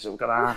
[0.00, 0.56] 大丈夫かな？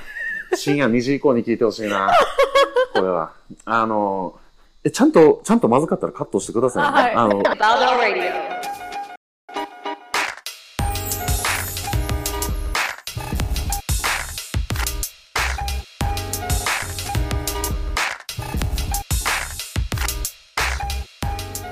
[0.55, 2.09] 深夜2時以降に聞いてほしいな。
[2.93, 3.33] これは。
[3.66, 4.39] あの、
[4.85, 7.02] え、ちゃんと、ちゃんとまずかったらカットしてくださいね。
[7.02, 7.13] はい。
[7.13, 7.44] あの.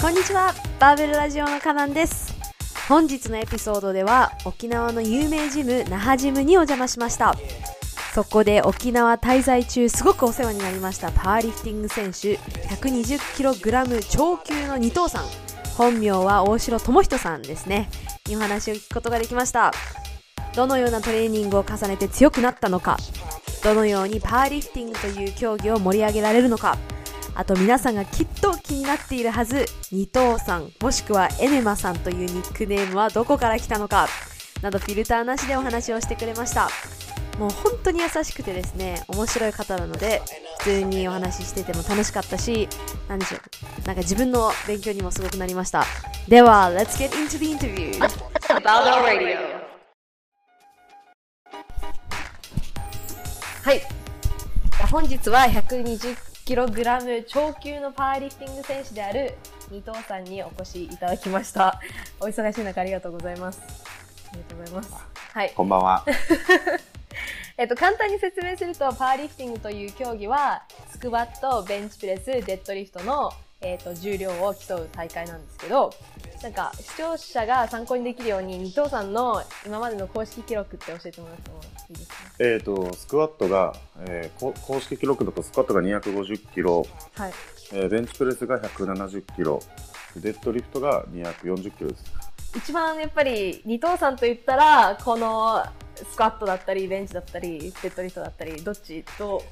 [0.02, 2.31] こんにちは、バーベルラジオのカナンです。
[2.92, 7.38] 本日のエピソードでは沖縄の有名ジム、那覇ジムにお邪魔しました。
[8.14, 12.36] そこで沖縄滞在中すごくお世話になりましたパワーリフティング選手
[12.68, 15.26] 120kg 超級の二頭さん
[15.78, 17.90] 本名は大城智人さんですね。
[18.28, 19.72] にお話を聞くことができました。
[20.54, 22.98] どのようなトレーニングを重ねて強くなったのか。
[23.64, 26.78] どのようにパワーリフティングという競技を盛り上げられるのか。
[27.36, 34.08] あと皆さんがきっと気になっているはず二頭さんもしくはエネマさんというニックネームはどこから来たのか
[34.62, 36.70] などフィルターなしでお話をしてくれました
[37.40, 40.22] もう本当に優しくてですね面白い方なので
[40.60, 42.68] 普通にお話ししてても楽しかったし
[43.08, 45.86] 何でしょうなんか自分の勉強にもすごくなりました。
[46.28, 47.98] では Let's get into the interview.
[48.62, 49.40] Baldo Radio.
[53.64, 53.82] はい。
[54.92, 55.48] 本日は
[56.52, 59.34] 120kg 超級のパワーリフティング選手である
[59.72, 61.80] 二藤さんにお越しいただきました。
[62.20, 63.62] お忙しい中ありがとうございます。
[64.32, 64.94] ありがとうございます。
[65.34, 65.54] はい。
[65.56, 66.06] こんばんは。
[67.58, 73.32] えっと、簡単に説明すると、パワーリフティングという競技は、スクワット、ベンチプレス、デッドリフトの、
[73.62, 75.94] えっと、重量を競う大会なんですけど、
[76.42, 81.62] なんか、視聴者が参考にできるように、二藤さんの今までの公式記録って教えてもらっても
[81.92, 87.34] いいですかえっ、と、スクワットが、えーこ公式記録だとスクワットが250キロ、はい。
[87.74, 89.62] えーベンチプレスが170キロ、
[90.16, 92.04] デッドリフトが240キロです。
[92.56, 95.64] 一番やっぱり、二藤さんと言ったら、この、
[95.96, 99.44] スクワットだったり、ベンチだったり、デッドリフトだったり、どっちと、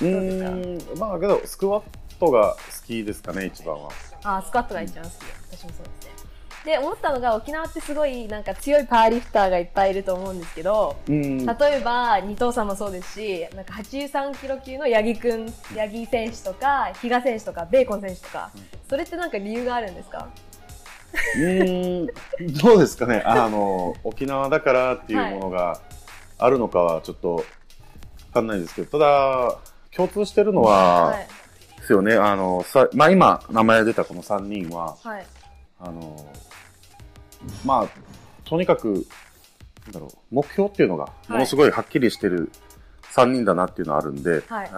[0.00, 1.84] うん、まあけど、スクワッ
[2.18, 3.90] トが好きですかね、一番は。
[4.24, 6.21] あ、スクワットが一番好きで、私もそうですね。
[6.64, 11.44] で、思ったのが、沖縄ってすごい、なんか強いパワーリフターがいっぱいいると思うんですけど、うん。
[11.44, 15.46] 例えば、二藤さんもそうですし、なんか83キロ級の八木くん、
[15.76, 18.50] 八木選手とか、比嘉選手とか、ベーコン選手とか、
[18.88, 20.28] それってなんか理由があるんですか？
[21.34, 22.06] うーん、
[22.62, 25.80] どうですかね、あの、沖縄だからっていうものが
[26.38, 27.42] あるのかはちょっとわ
[28.34, 29.58] かんないですけど、ただ、
[29.90, 31.26] 共通してるのは、はい。
[31.80, 35.26] ですよね、あの、さ、まあ今、名前出たこの3人は、はい。
[35.80, 36.24] あの、
[37.64, 37.88] まあ、
[38.44, 39.06] とにかく、
[39.84, 41.32] なんだろう、目標っていうのが、い。
[41.32, 42.50] ものすごいはっきりしてる
[43.14, 44.70] 3人だなっていうのはあるんで、はい。
[44.70, 44.74] え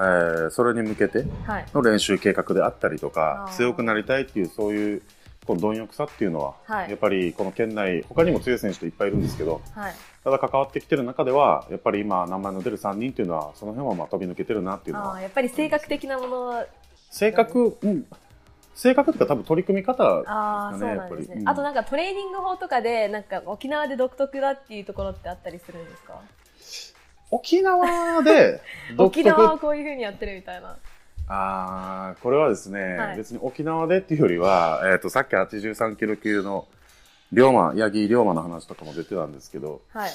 [0.47, 1.67] ーそれに向けてはい。
[1.73, 3.53] の練習計画であったりとかあ、ー。
[3.57, 5.03] 強くなりたいっていう、そういう、
[5.47, 6.91] この貪欲さっていうのは、はい。
[6.91, 9.95] やっぱりこの県内、他にも強い選手っていっぱいいるんですけど、はい。
[10.25, 16.65] ただ関わってきてる中では、やっぱり今、名前の出る3人っていうのは、その辺はまあ飛び抜けてるなっていうのはやっぱり性格的なもの、
[17.11, 18.07] 性格、うん、
[18.75, 21.35] 性格とか多分取り組み方ああ、ですかね、そうなんですね。
[21.37, 21.53] やっぱり。
[21.53, 26.21] あとなんかトレーニング法とかで、なんか沖縄で独特だっていうところってあったりするんですか？
[27.31, 28.61] 沖縄で
[28.97, 30.77] 独沖縄は特こういう風にやってるみたいな。
[31.27, 36.67] あーこれはですね、はい別に沖縄でっていうよりは、えっとさっき83キロ級の
[37.33, 40.11] 龍馬八木龍馬の話とかも出てたんですけどはい。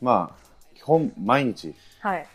[0.00, 2.26] まあ基本毎日はい。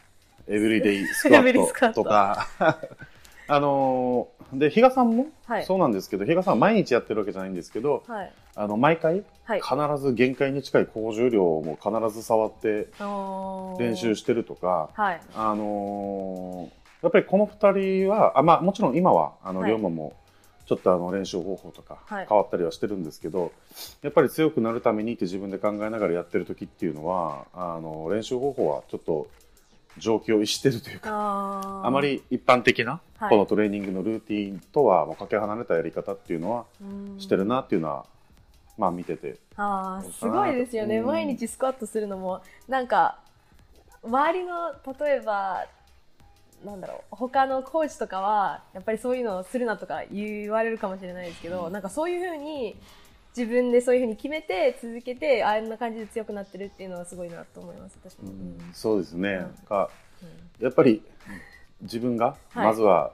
[0.47, 2.47] エブリデイスクワットとか
[3.47, 8.33] あのーで比嘉さんもはいそうなんですけど、比嘉さんは毎日やってるわけじゃないんですけどはい。
[8.55, 9.61] あの毎回はい。
[9.61, 12.87] 必ず限界に近い高重量をもう必ず触って
[13.79, 15.21] 練習ししてるとか、はい。
[15.35, 20.13] あのーやっぱりこの2人は、あまあ、もちろん今はあの、はい龍馬も
[20.65, 23.51] ちょっとあの練習方法とかはい変わったりはしてるんですけど、
[24.01, 29.27] やっぱり強くなるためにって自分で考えながらやってる時っていうのはあの練習方法はちょっと
[29.97, 33.29] 状況を逸してるというかあまり一般的なはい。
[33.29, 37.19] このトレーニングのルーティンとはかけ離れたやり方っていうのはうん。
[37.19, 38.05] してるなっていうのは、
[38.77, 39.37] まあ見てて。
[39.55, 41.05] あーすごいですよね、うん。
[41.05, 43.19] 毎日スクワットするのもなんか
[44.03, 45.65] 周りの例えば
[46.65, 52.75] なんだろう他のコーチとかはやっぱりそういうのをするなとか言われるかもしれないですけど、なんかそういうふうに
[53.35, 59.65] 自分でそういうふうに決めて続けてあんな感じで強くなってるっていうのはすごいなと思います私も、うんそうですね、うん。
[59.67, 59.89] か
[60.59, 61.01] やっぱり
[61.81, 62.65] 自分がはい。
[62.67, 63.11] まずは、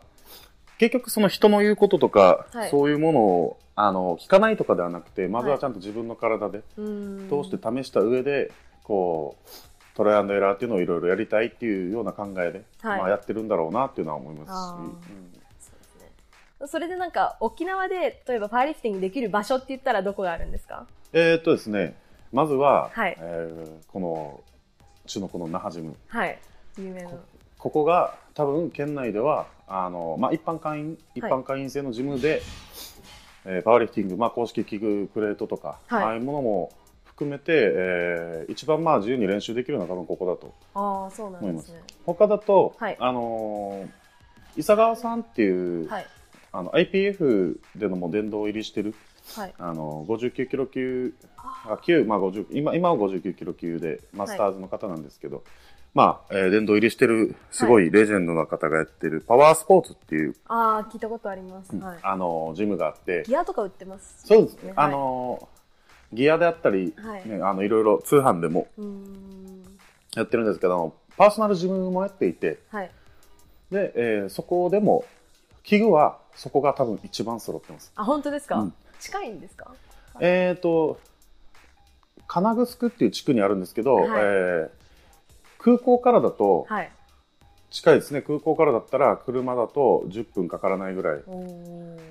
[0.78, 2.70] 結局その人の言うこととか、はい。
[2.70, 7.30] そういうものをあの聞かないとかではなくてまずはちゃんと自分の体でうん。
[7.30, 8.52] 通して試した上で
[8.84, 9.50] こう
[9.96, 13.00] トライアンドエラーっていうのをいろいろやりたいっていうような考えで、はい。
[13.00, 15.29] まあ、やってるんだろうなっていうのは思いますし、
[16.68, 20.86] それでなんか沖縄で例えばパワーリフティングできる場所って言ったらどこがあるんですか？
[21.14, 21.96] えーっとですね
[22.32, 24.42] まずは、はいえーこの
[25.08, 26.40] ちのこの那覇ジムはい。
[26.78, 27.10] 有名な。
[27.58, 32.42] ここが多分県内ではあの、まあ、一般会員一はい般会員制のジムで、
[33.46, 36.72] えーパワーリフティング、まあ、公式器具プレートとか、はいああいうものも
[37.06, 41.82] 含めて、えー一番まあ自由に練習できるのは多分ここだとああ、そうなんですね。
[42.06, 43.90] 他だと、はいあのー
[44.56, 46.06] 伊佐川さんっていう、はい。
[46.52, 48.96] あの IPF でのも殿堂入りしてる
[49.36, 49.54] はい。
[49.60, 55.44] あの59キロ級あ9、まあ、50今今は59キロ級でマスターズの方なんですけど、
[55.94, 61.76] まあ、えー殿堂入りしてるすごいレジェンドな方がやってるパワースポーツっていう、ああ、聞いたことあります。
[61.78, 61.98] はい。
[62.02, 64.24] あのジムがあってギアとか売ってます？
[64.26, 65.48] そうですねあの
[66.12, 68.68] ギアであったり、はいね、あのいろいろ通販でも。
[70.16, 72.92] やってるんですけどパーソナルジムもやっていてはい。
[73.70, 75.06] で、えーそこでも
[75.64, 79.72] 器具はそこが多分一番揃ってますあ、本当ですか、うん近いんですか？
[80.20, 81.00] えっ、と
[82.28, 84.70] 金城っていう地区にあるんですけど、はいえー
[85.62, 86.92] 空港からだとはい。
[87.70, 91.24] 近いですね空港からだったら車だと10分かからないぐらい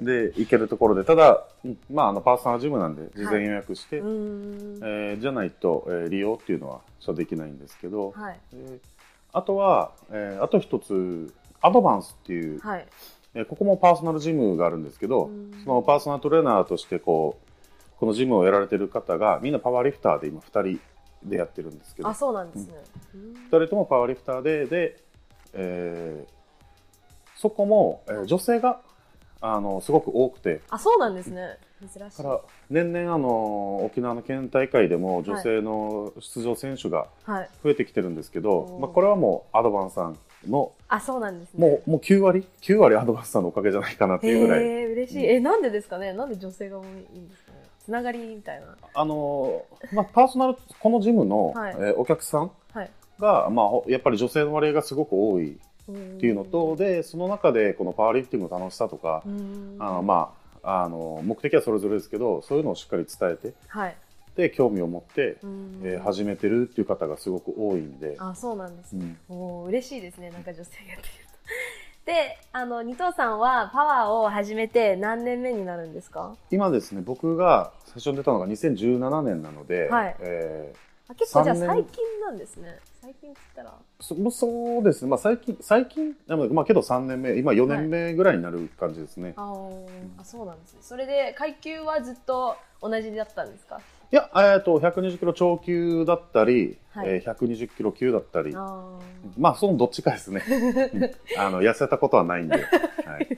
[0.04, 4.76] で行けるところでただ、うんまあ、あのパーソナルジムなんで事前予約して、うーん。
[4.82, 6.80] えーじゃないと、えー利用っていうのは
[7.14, 8.38] できないんですけど、はい。
[8.54, 8.78] えー
[9.32, 12.86] あとは、えーあと一つアドバンスっていう、はい。
[13.34, 17.48] えーここもパーソナルジムがあるんですけどうんそのパーソナルトレーナーとしてこう
[17.98, 20.80] このジムをやられてる方がみんなパワーリフターで今2人
[21.24, 22.74] でやってるんですけどあ、そうなんですね。
[23.14, 24.96] うん2人ともパワーリフターでで、
[25.54, 26.38] えー
[27.36, 28.80] そこも、えー女性が
[29.40, 31.58] あのすごく多くてあ、そうなんですね。
[31.80, 32.16] 珍しい。
[32.16, 32.40] から
[32.70, 37.50] 年々あの沖縄の県大会でも女性の出場選手がはい。
[37.62, 41.66] 増えてきてるんですけど、おーまあ、これはもうアドバンスさんのあ、そうなんですね。
[41.66, 44.64] もうもう9割？9割アドバンスさんのおかげじゃないかなっていうぐらい。
[44.64, 45.24] へえ、嬉しい。
[45.26, 46.12] え、なんでですかね？
[46.12, 47.58] なんで女性が多いんですかね？
[47.84, 48.76] つながりみたいな。
[48.94, 52.90] あのーまあ、パーソナルこのジムの、はいえーお客さんはい。
[53.18, 55.56] が、まあ、ほやっぱり女性の割合がすごく多いっ
[55.90, 63.96] っていうのと、でその中でこのパワーリフティングの楽しさとか、あのまあ、あの目的はそれぞれですけどそういうのをしっかり伝えてはい。
[64.38, 69.16] で興味を持って、うんえー始めてるっていう方がすごく多いんで、あ、そうなんですね。
[69.28, 70.30] うんおー嬉しいですね。
[70.30, 71.38] なんか女性がやってると。
[72.06, 76.36] で、あの、二藤さんはパワーを始めて何年目になるんですか？
[76.52, 80.72] 今ですね僕が最初に出たのが2017年なので、はいえ
[81.10, 82.78] あ結構じゃ最近なんですね。
[83.00, 83.78] 最近って言ったら。
[83.98, 89.86] ーそそうですね、まあ、最近最近でもまあけど3年目今4年目ぐらいになる感じですね、あー
[90.20, 90.78] あ、そうなんですね。
[90.82, 93.80] それで階級はずっと同じだったんですか？
[94.10, 98.98] いや、えっと、120キロ超級だったり、はいえー120キロ級だったり、あ
[99.36, 100.42] まあ、そのどっちかですね。
[100.48, 102.56] うんあの、痩せたことはないんで。
[102.56, 102.60] は
[103.20, 103.26] い、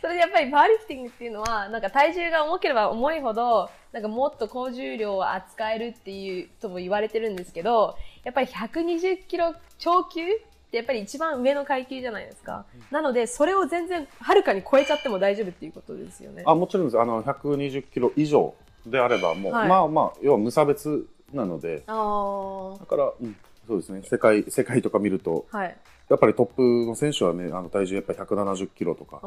[0.00, 10.26] それでやっぱりパワーリフティングっていうのは、なんか体重が重ければ重いほど、なんかもっと高重量を扱えるっていうとも言われてるんですけど、やっぱり120キロ超級っ
[10.72, 12.64] てやっぱり一番上の階級じゃないですか。
[12.90, 16.42] なので、それを全然はるかに超えちゃっても大丈夫っていうことですよね。
[16.46, 16.98] あもちろんです。
[16.98, 18.54] あの、120キロ以上
[18.86, 19.68] であれば、もう、はい。
[19.68, 23.36] まあまあ、要は無差別なので、だから、うん、
[23.66, 24.02] そうですね。
[24.04, 25.76] 世界、世界とか見ると、はい。
[26.10, 29.22] やっぱりトップの選手はね、あの体重やっぱり170キロとか、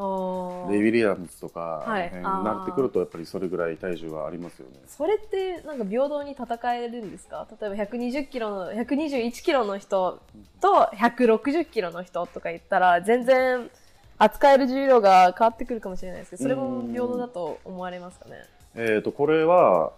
[0.70, 4.76] デイビリアムズとか、はなってくると、やっぱりそれぐらい体重はありますよね。
[4.86, 7.44] それってなんか平等に戦えるんですか？
[7.60, 10.20] 例えば120キロの、121キロの人
[10.60, 13.68] と160キロの人とか言ったら、全然
[14.18, 18.44] 扱える重量が変わってくるかもしれないですけど、それも平等だと思われますかね？
[18.76, 19.92] えっ、と、これは、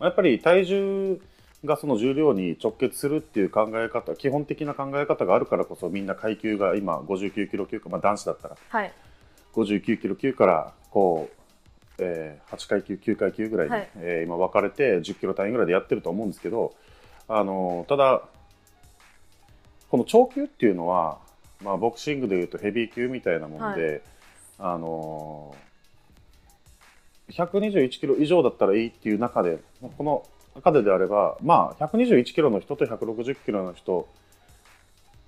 [0.00, 1.20] やっぱり体重
[1.64, 8.92] がその重量に直結するっていう考え方、基本的な考え方があるからこそ、みんな階級が今59キロ級か、まあ男子だったらはい。
[9.54, 11.42] 59キロ級から、こう、
[11.98, 16.74] えー8階級、9階級ぐらいに、はいえー今分かれて10キロ単位ぐらいでやってると思うんですけど、
[17.28, 18.22] あのただ、
[19.88, 21.18] この超級っていうのは、
[21.62, 24.02] まあ、ボクシングでいうとヘビー級みたいなもので、
[24.58, 25.54] あの
[27.32, 29.58] 121キロ以上だったらいいっていう中で、
[29.96, 30.24] この
[30.54, 34.08] 中でであれば、まあ、121キロの人と160キロの人、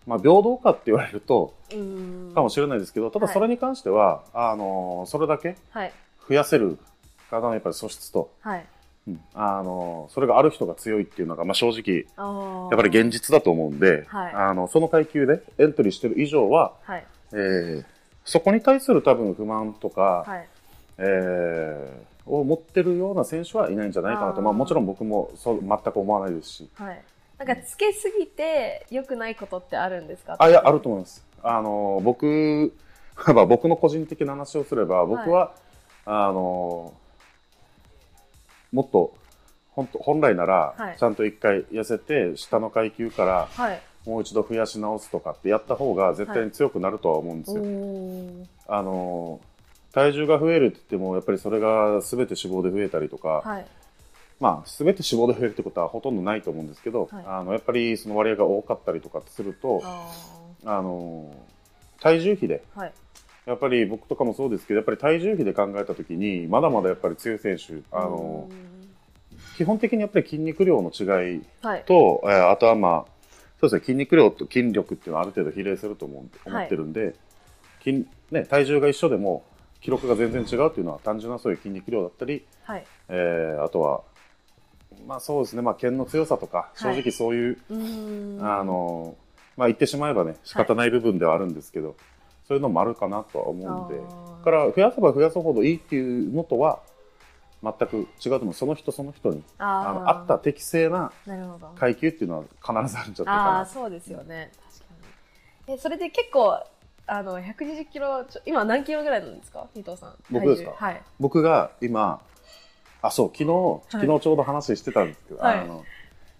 [0.07, 1.55] まあ、平等かって言われると。
[2.35, 5.93] かもしれないですけど、ただはいそれに関しては、あのそれだけはい。
[6.29, 6.79] 増やせる
[7.31, 8.67] 体のやっぱり素質と、はい。
[9.07, 12.07] うんあのそれがある人が強いっていうのが、まあ、正直、
[12.71, 17.07] やっぱり現実だと思うんで、はいあのその階級でエントリーしてる以上は、はい。
[17.33, 17.85] えー
[18.27, 20.49] そこに対する多分不満とか、はい。
[20.99, 27.03] えーを持ってるような選手はいないんじゃないかなと、まあ、もちろん僕もそう全く思わないですし、はい。
[27.39, 30.37] なんかつけすぎて良くないことってあるんですか？
[30.39, 31.23] あいや、あると思います。
[31.43, 32.73] あの僕、
[33.35, 35.53] まあ僕の個人的な話をすれば、僕は、
[36.07, 36.95] あの
[38.73, 39.13] もっと
[39.73, 43.81] 本当本来ならはいちゃんと一回痩せて下の階級からはい。
[44.07, 47.63] もう一度増やし直すとかってやった方が絶対に強くなるとは思うんですおよ。
[47.65, 49.41] ーあの
[49.95, 53.67] 体重が増えるって言ってもやっぱりそれが全て脂肪で増えたりとか、はい。
[54.41, 60.11] まあ全て脂肪で増えるってことはほとんどないと思うんですけど、はいあのやっぱりその割合が多かったりとかするとあ
[60.65, 61.33] あの
[62.01, 62.93] 体重比でーはい。
[63.47, 68.49] やっぱり僕とかもそうですけどやっぱり体重比で考えた時にまだまだやっぱり強い選手あの
[69.57, 71.85] 基本的にやっぱり筋肉量の違いはい。
[71.85, 73.15] と、えーあとはまあ
[73.61, 77.15] そうですね筋肉量と筋力っていうのはある程度比例すると思う思ってるんで、
[77.85, 79.45] 筋ね、体重が一緒でも
[79.85, 82.87] 記録が全然違うっていうのは単純なそういう筋肉量だったり、はい。
[83.09, 84.00] えーあとは
[85.07, 87.59] まあそうですね、まあ、剣の強さとか正はい直そういう。
[88.41, 89.17] あの
[89.57, 91.97] まあ言ってしまえばね仕方ない部分ではあるんですけど、
[92.49, 94.03] そういうのもあるかなとは思うんで
[94.43, 96.81] から増やせば増やすほどいいっていうのとは
[97.62, 101.12] 全く違うと思うその人その人にああの合った適正な。
[101.76, 102.45] 階級っていうのは
[102.83, 104.50] 必ずあるんじゃないあかあ、そうですよね。
[104.67, 104.85] 確か
[105.69, 105.75] に。
[105.75, 106.59] え、それで結構、
[107.07, 109.67] あの、120キロちょ、今何キロぐらいなんですか？
[109.75, 110.15] 伊藤さん。
[110.31, 110.73] 僕ですか？
[110.77, 111.03] はい。
[111.21, 112.21] 僕が今
[113.03, 115.59] あそう昨日昨日ちょうど話してたんですけど、はい。
[115.61, 115.85] あの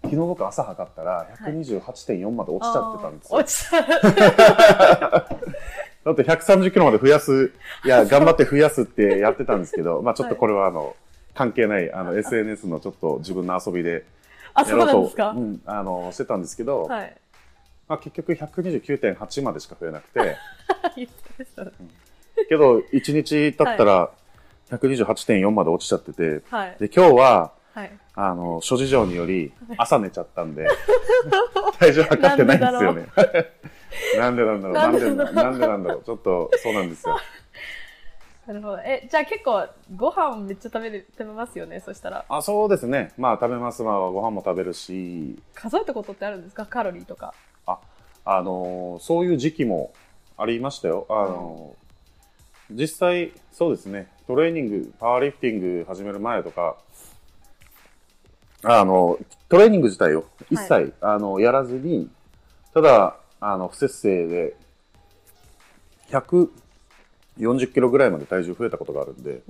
[0.03, 5.45] 昨日僕朝測ったら128.4まで落ちちゃってたんですよ、落ちちゃう。
[6.05, 7.51] だって130キロまで増やす、
[7.83, 10.95] いや、頑張って増やすってやってたんですけど、まあちょっとこれはあの、
[11.33, 14.05] 関係ない、あの、SNS のちょっと自分の遊びで
[14.53, 15.29] あ、やそうなんですか？
[15.31, 17.17] うん、あの、してたんですけど、はい。
[17.87, 20.37] まあ結局129.8までしか増えなくて、
[20.95, 21.71] 言ってましたね
[22.49, 24.09] けど1日経ったら
[24.71, 26.75] 128.4まで落ちちゃってて、はい。
[26.79, 27.91] で、今日は、はい。
[28.15, 30.67] あの、諸事情により朝寝ちゃったんで、
[31.79, 33.07] 体重測ってないんですよね。
[34.17, 37.17] なんでなんだろう、なんでななんでなんだろう、ちょっとそうなんですよ。
[38.47, 38.79] なるほど。
[38.79, 42.25] え、じゃあ結構、ご飯めっちゃ食べる、食べますよね、そしたら。
[42.29, 43.11] あ、そうですね。
[43.17, 43.81] まあ食べます。
[43.83, 46.65] まあご飯も食べるし、数えたことってあるんですか？
[46.65, 47.33] カロリーとか。
[48.25, 49.93] あ、あのーそういう時期も
[50.37, 51.05] ありましたよ。
[51.09, 51.85] あのー
[52.71, 54.07] 実際、そうですね。
[54.25, 56.77] トレーニング、パワーリフティング始める前とか、
[58.63, 62.09] あの、トレーニング自体を一切、はいあの、やらずに、
[62.73, 64.55] ただ、あの、不節制で、
[66.09, 69.43] 140キロぐらいまで体重増えたことがあるんで。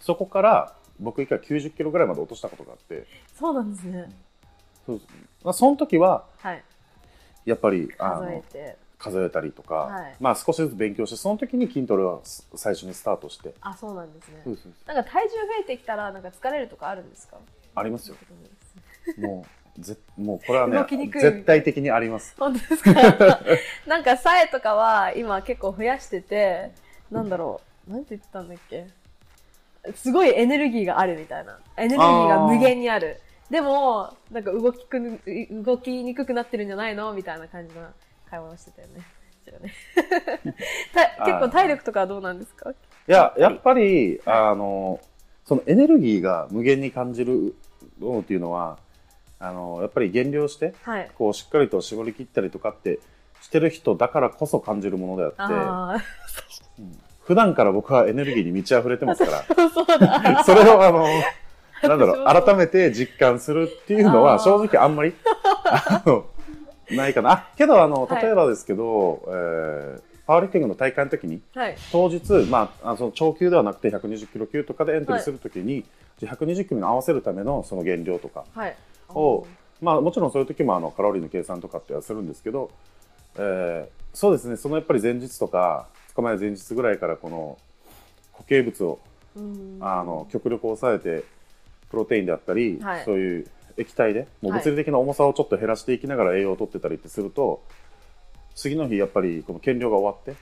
[0.00, 3.06] そこから、僕一回90キロぐらいまで落としたことがあって、
[3.38, 4.10] そうなんですね。
[4.86, 5.08] そうです
[5.44, 6.64] まあ、その時は、はい。
[7.44, 8.76] やっぱり、あ数えの、て。
[8.98, 14.42] 数えたりとか、はいまあ少しずつ勉強して、その時に筋トレはす最初にスタートして、あ、そうなんですね
[14.86, 17.38] なんか体重増えてきたら、なんか疲れるとかあるんですか？
[17.74, 18.16] ありますよ。
[19.18, 19.46] も
[19.78, 22.34] う、ぜもうこれはね絶対的にあります。
[22.38, 23.40] 本当ですか？
[23.86, 26.70] なんか、さえとかは今結構増やしてて、
[27.10, 28.86] なんだろう、なんて言ってたんだっけ？
[29.94, 31.58] すごいエネルギーがあるみたいな。
[31.78, 33.18] エネルギーが無限にある。
[33.50, 35.20] でも、なんか動きくぬ、
[35.64, 37.82] 動きにくくなってるんじゃないのみたいな感じの
[38.30, 39.00] 会話をしてたよね。
[39.64, 39.74] ね。
[41.18, 42.70] た結構体力とかはどうなんですか？
[42.70, 42.74] い
[43.06, 45.00] や、やっぱり、あの、
[45.44, 47.54] そのエネルギーが無限に感じる
[47.98, 48.78] ものっていうのは、
[49.40, 51.10] あの、やっぱり減量して、はい。
[51.16, 53.00] こう、しっかりと絞り切ったりとかって
[53.40, 55.98] してる人だからこそ感じるものであって、あ
[57.24, 59.44] 普段から僕はエネルギーに満ち溢れてますか
[60.28, 60.44] ら。
[60.44, 61.06] それをあの、
[61.88, 65.14] なんだろう、改めて実感するっていうのは、正直あんまり、
[65.64, 66.26] あの、
[66.90, 67.32] ないかな。
[67.32, 71.76] あ、けどあの、はい例えばですけど、えーパワーリフティングの大会の時に、はい。
[71.90, 75.84] 当日、まあ、あのその長級ではなくて120キロ級とかでエントリーするときに、
[76.18, 78.76] じゃあ120キロに合わせるためのその減量とかはい。
[79.08, 79.44] を、
[79.80, 82.70] まあもちろんそういう時もあのカロリーの計算とかってはするんですけど、
[83.38, 87.58] えーそうですね、そのやっぱり前日とか、2日前前日ぐらいからこの
[88.32, 88.98] 固形物を
[89.36, 91.24] うんあの極力抑えて
[91.90, 93.04] プロテインであったり、はい。
[93.04, 97.62] そういう液体でもう物理的な重さをちょっと減らしていきながら栄養を取ってたりってすると
[98.54, 100.34] 次の日やっぱりこの減量が終わって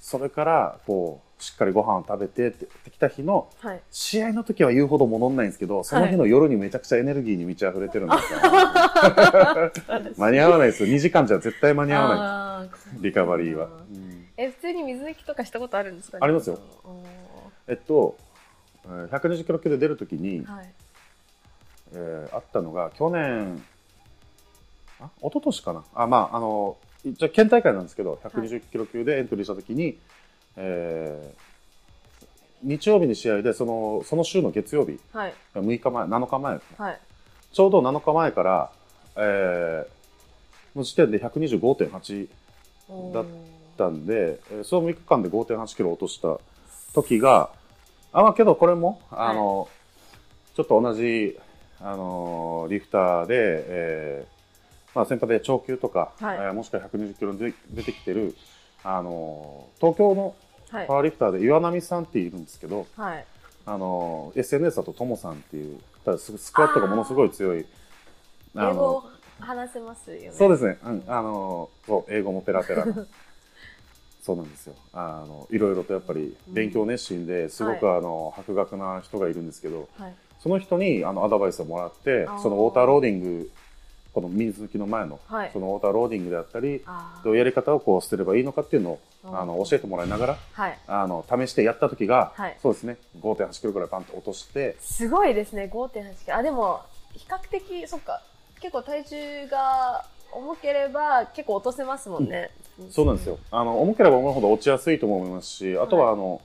[0.00, 3.80] それからこうしっかりご飯を食べてってきた日のはい。
[3.90, 8.38] 試合の時は言うほど戻んないんですけどその日の夜にめちゃくちゃエネルギーに満ち溢れてるんですよ、
[10.18, 10.88] 間に合わないですよ。
[10.88, 12.08] 2時間じゃ絶対間に合わ
[12.60, 13.02] ない。
[13.02, 14.26] リカバリーは、ううん。
[14.36, 16.18] え、普通に水抜きとかしたことあるんですか？
[16.20, 16.58] ありますよ。
[17.68, 18.27] えっとえー
[18.88, 20.72] 120キロ級で出る時に、はい。
[21.92, 23.62] えーあったのが去年
[25.00, 25.84] あ一昨年かな？
[25.94, 29.98] あまああの一応県大会なんですけど120キロ級でエントリーした時に、
[30.56, 31.48] えー
[32.60, 35.34] 日曜日に試合でそのその週の月曜日はい。
[35.54, 37.00] 6日前7日前はい。
[37.52, 38.72] ちょうど7日前から、
[39.16, 42.28] えーの時点で125.8
[43.14, 43.30] だだっ
[43.78, 46.38] たんで、えーその6日間で5.8キロ落とした
[46.94, 47.50] 時が
[48.12, 49.00] あまあけどこれも？
[49.10, 49.68] あの、
[50.54, 51.38] ちょっと同じ、
[51.80, 56.36] あのーリフターで、えーまあ、先輩で長級とか、はい。
[56.36, 58.34] えーもしくは120キロで出てきてる、
[58.82, 60.34] あのー東京の
[60.70, 60.86] はい。
[60.86, 60.94] パ。
[60.94, 63.24] ワーリフターで岩波さんっているんですけど、はい。
[63.66, 67.66] あのー SNS だとともさんっていうただススクワットがものすごい強い
[68.54, 69.04] あの英語
[69.40, 70.32] 話せますよね。
[70.32, 72.94] そうですね、うん、あのそう英語もペラペラな
[74.28, 74.74] そうなんですよ。
[74.92, 80.14] あのいろいろとやっぱり勉強熱心ですごく、はあの博学な人がいるんですけどはい。
[80.38, 83.50] その人にあのアドバイスをもらってそのウォーターローディング
[84.12, 85.50] この水抜きの前の、はい。
[85.50, 89.40] そのウォーターローディングであったりあどうやり方をこう捨てればいいのかっていうのをうん。
[89.40, 90.62] あの教えてもらいながらあ。
[90.62, 90.78] はい。
[90.86, 92.56] あの試してやった時が、はい。
[92.62, 92.98] そうですね。
[93.22, 95.90] 5.8キロぐらいパンと落としてすごいですね、5.8
[96.24, 96.36] キロ。
[96.36, 96.82] あ、でも、
[97.14, 98.20] 比較的、そっか、
[98.60, 102.50] 結構体重が重ければ結構落とせますもんね。
[102.90, 103.38] そうなんですよ。
[103.50, 106.40] あの、重ければ重いほど落ちやすいとも思いますし、あとは、あの、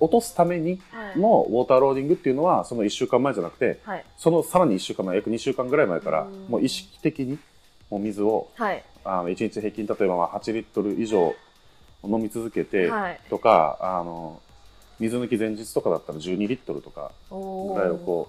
[0.00, 1.18] 落とすためにはい。
[1.18, 4.04] のウォーターローディングっていうのは、その1週間前じゃなくて、はい。
[4.16, 7.38] そのさらに1週間前、約2週間ぐらい前からうん、もう意識的に、
[7.88, 8.82] もう水を、はい。
[9.04, 11.34] あの、1日平均、例えばまあ8リットル以上
[12.04, 13.20] 飲み続けて、はい。
[13.30, 14.40] とか、あの、
[14.98, 18.28] 水抜き前日とかだったら12リットルとかおぐらいをこ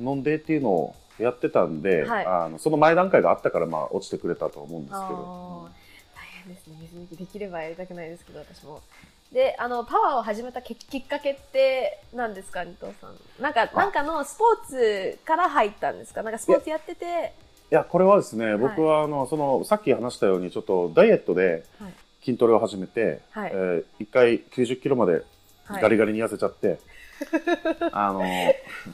[0.00, 5.14] う、飲んでっていうのをやってたんで、はいあのその前段階があったから、まあ、落ちてくれたと思うんですけあど。
[6.48, 6.76] ですね。
[6.80, 8.80] 水抜きできればやりたくないですけど私も。
[9.32, 13.42] であのパワーを始めたききっかけって何ですか二藤さん。
[13.42, 16.22] なんかなんかのスポーツから入ったんですか？
[16.22, 17.32] なんかスポーツやってて。
[17.72, 21.92] いや、これはですね、僕はあの、その、さっき話したように、ちょっとダイエットではい。
[22.24, 23.50] 筋トレを始めて、はい。
[23.52, 25.22] えー一回90キロまで
[25.64, 25.82] はい。
[25.82, 26.78] ガリガリに痩せちゃって、
[27.92, 28.20] あの、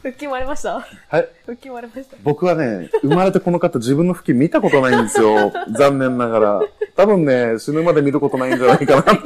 [0.02, 0.74] 腹筋割れました？
[0.74, 0.82] は
[1.18, 5.52] い、腹筋割れました僕はね、生まれてこの方自分の腹筋見たことないんですよ。
[5.76, 6.60] 残念ながら。
[6.96, 9.22] 多分ね、死ぬまで見ることないんじゃないかなっ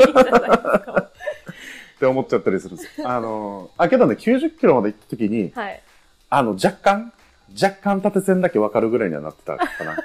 [1.99, 3.03] て思っちゃったりするんです。
[3.07, 5.83] あの、あ、けどね、90キロまで行った時に、はい
[6.29, 7.13] あの、若干、
[7.61, 9.97] 若干縦線だけ分かるぐらいにはなってたかな。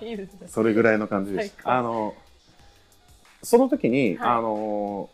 [0.06, 1.54] いいですねそれぐらいの感じでした。
[1.56, 2.14] 最高あの、
[3.42, 5.08] その時に、はいあの、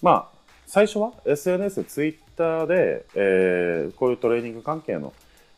[0.00, 0.31] まあ、
[0.72, 5.12] 最初は？SNS、ツイッターで、えーこういうトレーニング関係の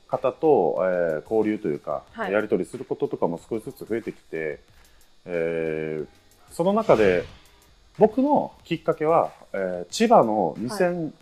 [0.09, 2.33] 方と、えー交流というか、はい。
[2.33, 4.59] やり取りすることとかも少しずつ増えてきて、
[5.24, 6.07] えー
[6.50, 7.22] その中で、
[7.96, 11.12] 僕のきっかけは、えー千葉の2000、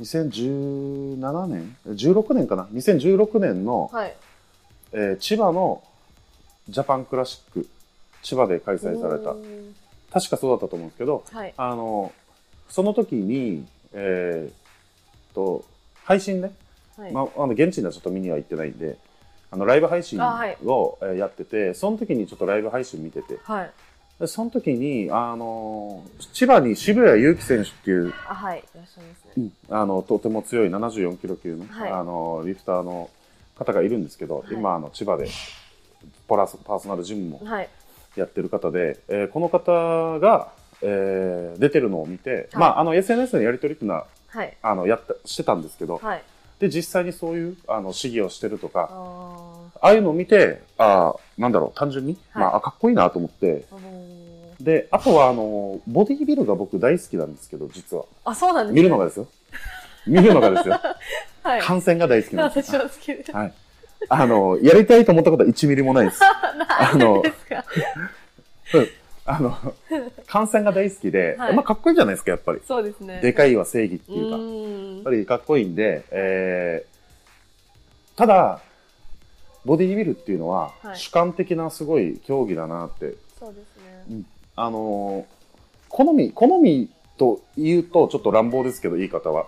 [0.00, 4.14] 2017年 ?16 年かな ?2016 年の、はい。
[4.92, 5.82] えー千葉の
[6.68, 7.66] ジャパンクラシック、
[8.22, 9.34] 千葉で開催された。
[10.10, 11.54] 確かそうだったと思うんですけど、はい。
[11.56, 12.12] あの、
[12.68, 15.64] その時に、えーと、
[16.04, 16.52] 配信ね、
[16.96, 17.12] はい。
[17.12, 18.96] まあ、あの現地にはちょっと見には行ってないんで、
[19.50, 23.70] あのライブ配信をえーやってて、その時にちょっとライブ配信見てて、はい。
[24.20, 28.58] でその時に、あの、千葉に渋谷祐希選手っていう、あはい。
[28.58, 29.50] いらっしゃいますね。
[29.70, 31.90] あの、とても強い74キロ級の、はい。
[31.92, 33.10] あの、リフターの
[33.56, 34.54] 方がいるんですけど、はい。
[34.54, 35.28] 今、あの、千葉で、
[36.26, 37.68] パラスパーソナルジムもはい。
[38.16, 40.52] やってる方で、えーこの方が、
[40.82, 42.46] えー出てるのを見て、はい。
[42.54, 44.56] まあ、あの、SNS のやり取りっていうのは、はい。
[44.62, 46.22] あの、やった、してたんですけど、はい。
[46.60, 49.78] で、実際にそういう、あの、試技をしてるとあか、ー。
[49.80, 52.42] ああいうのを見て、あーなんだろう、単純に、はい。
[52.44, 54.64] まああ、かっこいいなと思って、あのー。
[54.64, 58.04] で、あとは、あの、ボディービルが僕大好きなんですけど、実は。
[58.24, 58.80] あそうなんですね。
[58.80, 59.26] 見るのがですよ。
[60.06, 60.80] 見るのがですよ。
[61.42, 61.60] はい。
[61.60, 62.70] 観戦が大好きなんです。
[62.70, 63.32] 私は好きです。
[63.32, 63.52] はい。
[64.08, 66.20] あの、やりたいと思ったことは1ミリもないです。
[66.24, 67.64] あのですか。
[68.74, 68.88] うん
[69.30, 69.54] あの、
[70.26, 71.54] 観戦が大好きで、 はい。
[71.54, 72.60] まあかっこいいじゃないですか、やっぱり。
[72.66, 73.20] そうですね。
[73.20, 74.38] でかいは正義っていうか。
[74.38, 78.60] やっぱりかっこいいんで、えー、ただ、
[79.66, 80.96] ボディービルっていうのは、はい。
[80.96, 83.16] 主観的なすごい競技だなって。
[83.38, 83.76] そうです
[84.10, 84.22] ね。
[84.56, 85.38] あのー
[85.90, 89.46] 好み、好みと言うとちょっと乱暴ですけど、言い方は。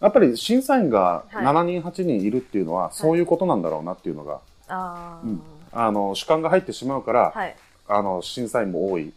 [0.00, 1.44] やっぱり審査員がはい。
[1.44, 5.42] 7人、8人いるっていうのは、そういうことなんだろうなっていうのが、ああ、うん。
[5.72, 7.56] あの、主観が入ってしまうから、はい
[7.94, 9.12] あの、審査員も多い、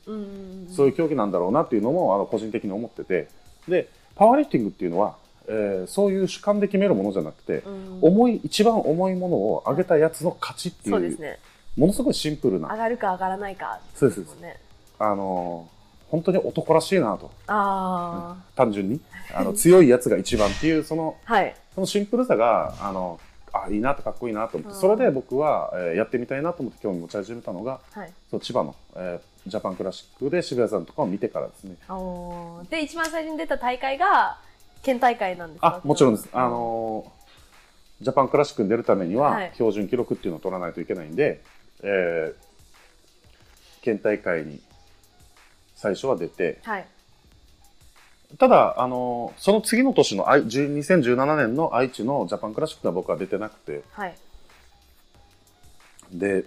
[0.75, 3.27] そういう競技なんだろうなっていうのも、あの、個人的に思ってて、
[3.67, 5.15] で、パワーリフティングっていうのは、
[5.47, 7.99] えーそういう主観で決めるものじゃなくて、うん。
[8.01, 11.37] 重い、一番重いものを上げたやつの勝ちっていう、そうですね。
[11.77, 13.79] ものすごいシンプルな、上がるか上がらないか。
[13.93, 14.21] そうです。
[14.99, 15.75] あのー
[16.11, 19.01] 本当に男らしいなと、あ単純に。
[19.33, 21.55] あの、強いやつが一番っていう、その、あはい。
[21.73, 23.19] そのシンプルさが、あの、
[23.63, 24.81] あ、いいなってかっこいいなと思って、うん。
[24.81, 28.13] それで僕は、えーやってみたいなと思って興味持ち始めたのが、はい。
[28.29, 31.75] そう千葉の、えージャパンクラシックで渋谷さんとかを見てからですね。
[32.69, 34.39] で一番最初に出た大会が
[34.81, 35.81] 県大会なんですか？
[35.83, 36.27] あ、もちろんです。
[36.33, 39.51] あのージャパンクラシックに出るためには、はい。
[39.53, 41.41] 標準記録っていうのを取らないといけないんで、
[41.83, 42.45] えー
[43.83, 44.59] 県大会に
[45.75, 46.87] 最初は出て、はい
[48.37, 54.15] ただ、あの、その次の年の愛10 2017年の愛知のジャパンクラシックは僕は出てなくて、はい。
[56.11, 56.43] で、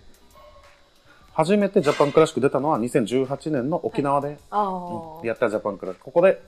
[1.33, 5.27] 初めてジャパンクラシック出たのは2018年の沖縄でああ。
[5.27, 6.05] やったジャパンクラシック。
[6.05, 6.43] ここで、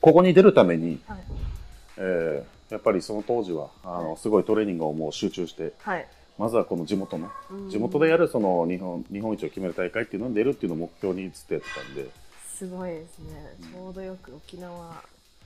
[0.00, 1.18] ここに出るために、はい。
[1.98, 6.06] えーやっぱりその当時は、あの、すごいトレーニングをもう集中して、はい。
[6.38, 12.08] まずはこの地元の、うん地元でやるその日本、日本一を決める大会っていうのに出るっていうのを目標にずっとやってたんで、
[12.60, 13.54] すごいですね。
[13.72, 14.70] ちょうどよく沖縄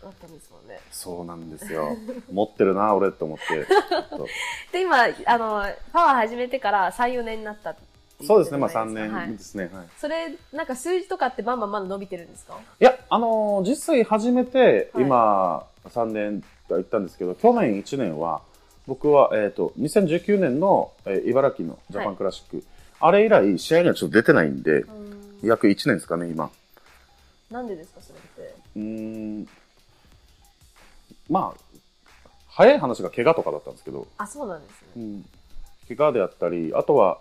[0.02, 0.80] だったんですもんね。
[0.90, 1.96] そうなんですよ。
[2.32, 3.66] 持ってるな、俺って思って。
[4.72, 7.76] で、今、あの、パワー始めてから3、4年になった
[8.24, 9.70] そうですね、まあた3じゃない年ですね。
[9.72, 9.86] はい。
[9.96, 12.58] それ、なんか数字とかってバンバンまだ伸びてるんですか？
[12.80, 18.42] いや、あのー実際始めて、はい今、3年と言ったんですけど、去年1年は、
[18.88, 22.64] 僕は、えっ、と、2019年の、えー茨城のジャパンクラシック、
[22.98, 25.38] あれ以来、試合にはちょっと出てないんで、うん。
[25.42, 26.50] 約1年ですかね、今。
[27.54, 28.54] なんでですか、それって？
[28.74, 28.82] うー
[29.42, 29.48] ん、
[31.30, 31.78] まあ、
[32.48, 34.88] 早い話が怪我とかだったんですけど、あ、そうなんですね。
[34.96, 35.24] うん、
[35.96, 37.18] 怪我であったり、あとは、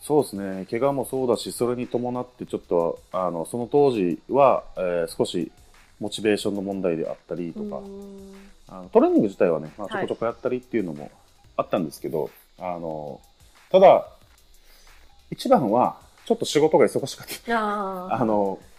[0.00, 5.52] そうですね、怪我もそうだし、それに伴ってちょっと、あの、その当時は、えー少し
[6.00, 8.34] モチベーションの問題であったりとか、うん。
[8.68, 11.10] あのトレーニング自体はね、まあ、ちょはいこちょこやったりっていうのも
[11.56, 13.20] あったんですけど、あの、
[13.70, 14.06] ただ、
[15.30, 18.12] 一番は、ちょっと仕事が忙しかった。
[18.12, 18.75] あ の、うん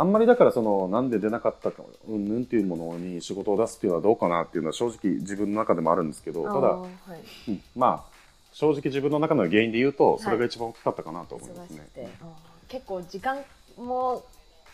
[0.00, 7.50] あんまりだからその、なんで出なかったか、うんぬんっていうものに仕事を出すっていうのはどうかなっていうのは正直自分の中でもあるんですけど、ただ、はい。
[7.50, 8.12] うんまあ、
[8.52, 11.76] 正直自分の中の原因で言うと、いそれが一番大きかったかなと思いますね。
[11.78, 12.08] 忙しくて。
[12.22, 12.28] あー
[12.68, 13.38] 結構時間
[13.78, 14.22] も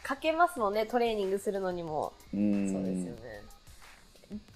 [0.02, 2.12] かけますもんね、トレーニングするのにも。
[2.32, 3.42] うそうですよね。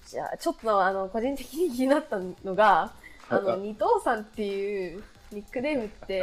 [0.05, 2.91] じゃあ、ちょっとあの、個人的に気になったのが、
[3.29, 6.19] ああの、二藤さんっていうニックネームって、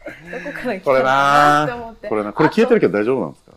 [0.30, 2.08] どこから来たのかなって思って。
[2.08, 3.52] これな、これ消えてるけど大丈夫なんですか？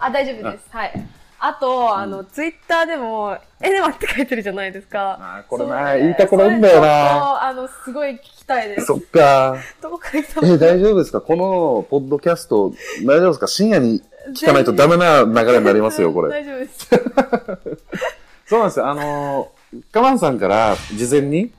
[0.00, 0.64] あ、大丈夫です。
[0.70, 0.92] はい。
[1.40, 5.18] あと、あの、ツイッターでも、エネマって書いてるじゃないですか。
[5.20, 6.86] あーこれな、言いたくないんだよな。
[6.88, 8.86] とあの、すごい聞きたいです。
[8.86, 9.56] そっか。
[9.80, 11.20] どこから来たのえ、大丈夫ですか？
[11.20, 12.72] このポッドキャスト、
[13.04, 13.46] 大丈夫ですか？
[13.46, 14.02] 深夜に
[14.36, 16.30] 聞かないとダメな流れになりますよ、これ。
[16.30, 16.88] 大丈夫です。
[18.46, 18.88] そうなんですよ。
[18.88, 21.52] あのー、カマンさんから事前に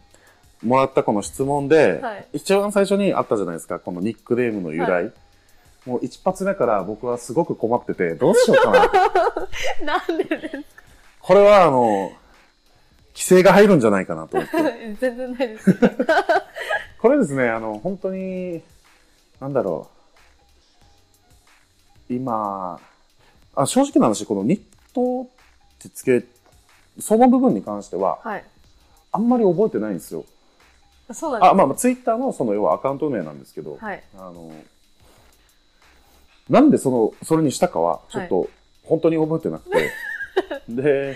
[0.62, 5.06] もらったこの質問で、はい一番最初にあったじゃないですか、このニックネームの由来。
[5.06, 5.10] は
[5.86, 8.80] もう一発目から僕はすごく困ってて、どうしようかな。
[10.08, 10.64] なんでですか？
[11.22, 12.12] これはあの、
[13.14, 14.96] 規制が入るんじゃないかなと思って。
[15.00, 15.76] 全然ないです。
[17.02, 18.62] これですね、あの、本当に、
[19.40, 19.90] なんだろ
[22.10, 22.14] う。
[22.14, 22.80] 今、
[23.56, 24.62] あ正直な話、このニッ
[24.94, 25.28] トっ
[25.80, 26.24] てつけ、
[27.00, 28.44] その部分に関しては、はい。
[29.12, 30.26] あんまり覚えてないんですよ。
[31.12, 34.04] そうなんですあ、まあ、ツイッターのその要はアカウント名なんですけど、はい。
[34.18, 34.52] あの、
[36.50, 38.50] なんでその、それにしたかは、ちょっと、
[38.84, 39.92] 本当に覚えてなくて、
[40.68, 41.16] で、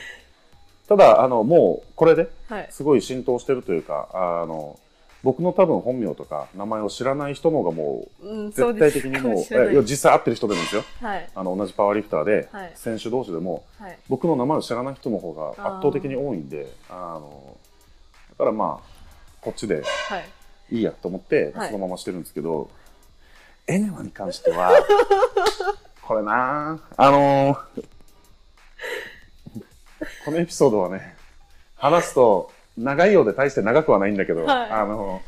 [0.87, 2.67] ただ、あの、もう、これで、はい。
[2.69, 4.77] すごい浸透してるというか、あの、
[5.23, 10.83] 僕の多分本名とか名前を知らない人の方がもう絶対的にもう、かもしれないえ実際会ってる人でもですよ。
[10.99, 11.29] はい。
[11.33, 13.97] あの、同じパワーリフターで、はい選手同士でも、はい。
[14.09, 17.57] 僕の名前を知らない人の方が圧倒的に多いんで、あの、
[18.31, 18.89] だからまあ、
[19.39, 19.81] こっちでは
[20.19, 20.25] い。
[20.75, 22.69] いいやと思って、はいそのまましてるんですけど、
[23.67, 24.71] エネマに関しては、
[26.01, 26.79] これな。
[26.97, 27.83] あのー
[30.25, 31.15] このエピソードはね、
[31.75, 34.69] 話すと長いようで大して長くはないんだけど、はい。
[34.69, 35.21] あの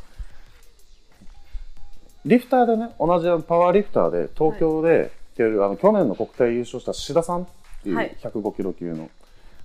[2.25, 7.47] リフターでね、同じパワーリフターで東京で出る、あの去年の国体優勝した志田さんっ
[7.83, 8.15] ていうはい。
[8.21, 9.09] 105キロ級の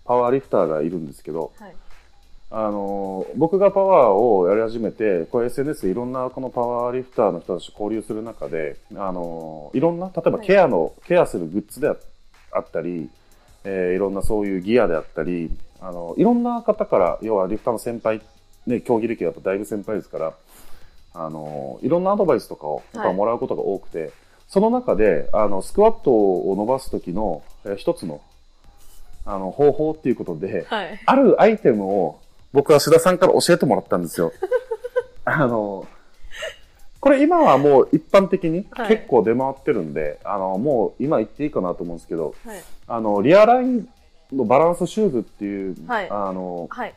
[0.04, 1.74] パワーリフターがいるんですけど、はい。
[2.52, 11.96] あのー僕がパワーをやり始めて、こう SNS でいろんなこのパワーリフターの人たちと交流する中で、あのーいろんな、例えばはいケアの、ケアするグッズであ
[12.52, 13.08] あったり、
[13.64, 18.20] えーいろんなそういうギアであったり、あのいろんな方から、要はリフターの先輩、
[18.66, 20.34] ね、競技歴がやっぱだいぶ先輩ですから、
[21.14, 24.10] あのいろんなアドバイスとかをやっぱもらうことが多くて、
[24.48, 28.20] その中で、あの、スクワットを伸ばす時の、えー一つの、
[29.24, 31.00] あの、方法っていうことで、はい。
[31.06, 32.18] あるアイテムを
[32.52, 34.32] 僕は須田さんから教えてもらったんですよ。
[35.24, 35.86] あの、
[37.00, 42.62] これ今はもう一般的にはい結構出回ってるんで、あの、もう今言っていいかなと思うんですけど、はい。
[42.86, 43.88] あの、リアライン
[44.32, 46.94] のバランスシューズっていう、はいあの、はい。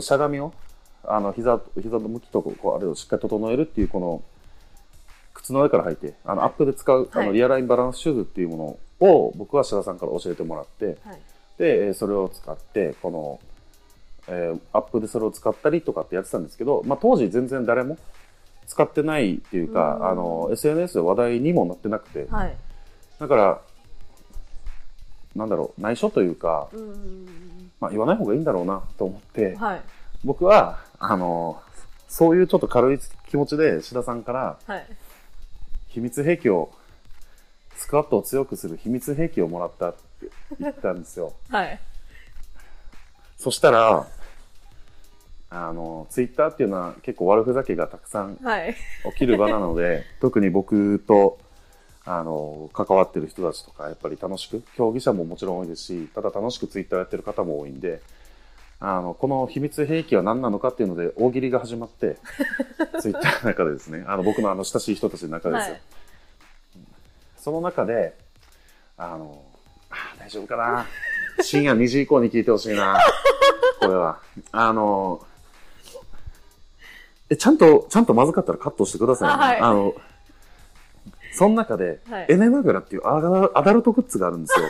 [0.00, 0.52] しゃがみを、
[1.04, 4.22] あの、膝、膝の向きとこう、あれをしっかり整えるっていう、この、
[5.34, 11.20] 靴の上から履いて、あの、アップで使う、あの、はいリアラインバランスシューズっていうものを、僕は志田さんから教えてもらって、はい。
[11.58, 13.40] で、えーそれを使って、この、
[14.28, 17.98] えーアップでそれを使ったりとかってやってたんですけど、まあ当時全然誰も
[18.66, 22.56] 使ってないっていうか、うんあの、SNS で話題にもなってなくて、はい。
[23.18, 23.60] だから、
[25.34, 29.82] なんだろう、内緒というか、うんまあ言わない方がいいんだろうなと思ってうん。、はい。
[30.24, 31.60] 僕は、あの、
[32.08, 34.86] そういうちょっと軽い気持ちで、志田さんから、はい。
[35.88, 36.70] 秘密兵器を、
[37.76, 40.28] スクワットを強くする秘密兵器をもらったって
[40.60, 41.32] 言ったんですよ。
[41.50, 41.80] はい。
[43.42, 44.06] そしたら、
[45.50, 48.76] あの、ツイッターっていうのは結構悪ふざけがたくさんはい。
[49.12, 51.38] 起きる場なので、 特に僕と、
[52.04, 58.00] あの、関わってる人たちとか、やっぱり楽しく、競技者ももちろん多いですし、ただ楽しくツイッターやってる方も多いんで、
[58.78, 62.18] あの、この秘密兵器は何なのかっていうので、大喜利が始まって、
[63.02, 65.72] ツイッターの中でですね、あの、僕のあの、親しい人たちの中ですよ。
[65.72, 65.82] はい
[67.42, 68.14] その中で、
[68.96, 69.42] あの、
[69.90, 70.86] あー大丈夫かな。
[71.42, 72.98] 深夜2時以降に聞いてほしいな。
[73.80, 74.18] これは。
[74.52, 75.24] あの、
[77.30, 79.34] え、ちゃんと、ちゃんとまずかったらカットしてくださいね。
[79.34, 79.94] あはいあの、
[81.32, 84.66] その中で、はいエネマグラっていうアダアダルトグッズがあるんですよ。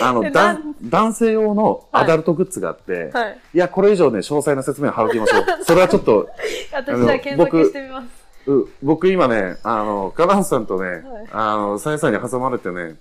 [0.00, 3.38] あの、えだ男性用のアダルトグッズがあって、はい。
[3.54, 5.44] い、や、これ以上ね、詳細な説明は省きましょう。
[5.64, 6.28] それはちょっと、
[6.72, 8.50] 私じゃあ検索してみます。
[8.50, 12.96] う僕今ね、あの、カナンさんとね、はいあの、サイさんに挟まれてね、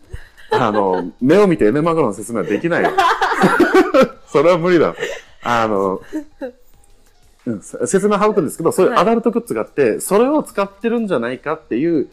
[0.51, 2.91] あの、目を見てエネマグロの説明はできないよ。
[4.27, 4.95] それは無理だ。
[5.43, 6.01] あの、
[7.45, 12.09] うん、説明省くんですけど、そういうはいアダルトグッズがあって、それを使ってるんじゃないかっていう、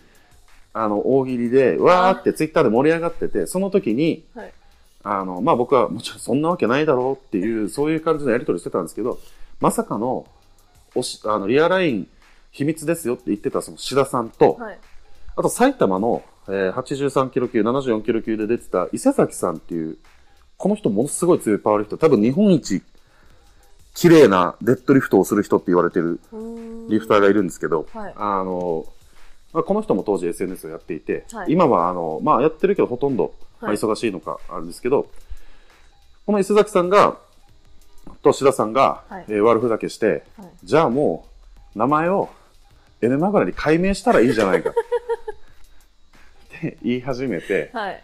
[0.73, 4.53] あの、大喜利で、わーってツイッターで盛り上がってて、その時に、はい。
[5.05, 9.18] あの、まあ、僕はもちろんそんなわけないだろうっていう、そういう感じのやり取りしてたんですけど、
[9.61, 10.27] まさかの、
[10.94, 12.09] おし、あの、リアライン
[12.51, 14.79] 秘密ですよって言ってたその志田さんと、はい。
[15.37, 19.98] あと埼玉の、えー83キロ級、74キロ級で出てた伊勢崎さんっていう、
[20.57, 22.83] この人ものすごい強いパワーリフト、多分日本一
[23.94, 26.20] 綺麗なデッドリフトをする人って言われてる
[26.88, 28.14] リフターがいるんですけど、はい。
[28.16, 28.85] あの、
[29.52, 31.52] まあ、この人も当時 SNS をやっていて、はい。
[31.52, 33.76] 今はあの、まあ、やってるけどほとんど、まあ、はい。
[33.76, 35.09] 忙しいのかあるんですけど、
[36.26, 37.18] この伊勢崎さんが、
[38.22, 39.24] と志田さんが、はい。
[39.28, 40.48] えー悪ふざけして、はい。
[40.64, 41.26] じゃあも
[41.74, 42.28] う、名前を
[43.00, 44.72] エネマグラに改名したらいいじゃないか。
[46.83, 48.03] 言い始めて、はい。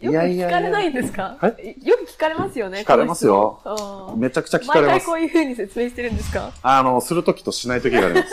[0.00, 1.36] いよく聞かれないんですか？
[1.40, 2.80] はよく聞かれますよね。
[2.80, 5.12] 聞かれますよめちゃくちゃ聞かれます毎回こ。
[5.14, 6.52] ういう風に説明してるんですか？
[6.62, 8.30] あの、するときとしないときがあります。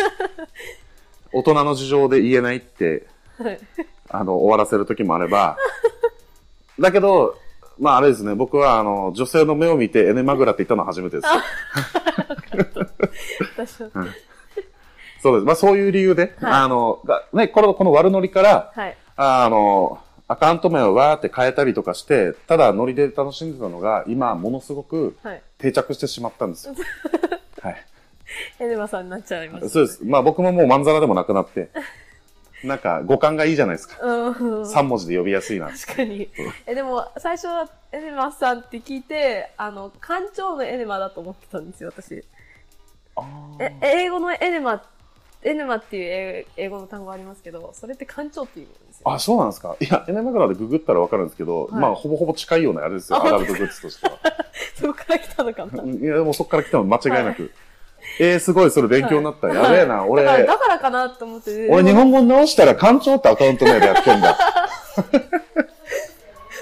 [1.32, 3.08] 大人の事情で言えないって、
[3.42, 3.60] はい。
[4.10, 5.58] あの、終わらせるときもあれば、
[6.80, 7.38] だけど、
[7.80, 11.28] まああれですね、僕はあの、女性の目を見てエネマグラって言ったのは初めてです。
[13.58, 13.90] 私は
[15.24, 15.46] そうです。
[15.46, 18.98] まあそういう理由で、はいあの、がね、この、この悪ノリから、はい。
[19.16, 25.42] あの、アカウント名をわーって変えたりとかして、ただノリで楽しんでたのが、今ものすごくはい。
[25.58, 26.76] 定着してしまったんですよ。
[27.62, 27.86] はい。
[28.60, 29.70] エネマさんになっちゃいました。
[29.70, 30.04] そうです。
[30.04, 31.70] まあ僕ももうまんざらでもなくなって、
[32.66, 34.06] なんか五感がいいじゃないですか。
[34.06, 34.66] うん。
[34.66, 35.70] 三文字で呼びやすいな。
[35.70, 36.30] 確かに。
[36.68, 42.26] え、でも、最初はエネマさんって聞いて、あの、館長のエネマだと思ってたんですよ、私。
[43.16, 43.24] あ
[43.60, 44.84] え、英語のエネマ、
[45.46, 49.12] エネマっていう英英語の単語ありますけど、それって館長っていう意味なんですよ。
[49.12, 49.76] あ、そうなんですか？
[49.80, 54.18] いや、エネマグラでググったらわかるんですけど、はいまあ、ほぼほぼ近いようなあれですよ、あ アダルトグッズとしては。
[54.76, 55.84] そこから来たのかな。
[55.84, 57.52] いや、でもそっから来たの間違いなく。
[58.20, 59.48] えー、すごい、それ勉強になった。
[59.48, 61.68] やべえな、俺だ、から、だからかなと思って。
[61.70, 64.38] 俺日本語直したら館長ってアカウント名でやってんだ。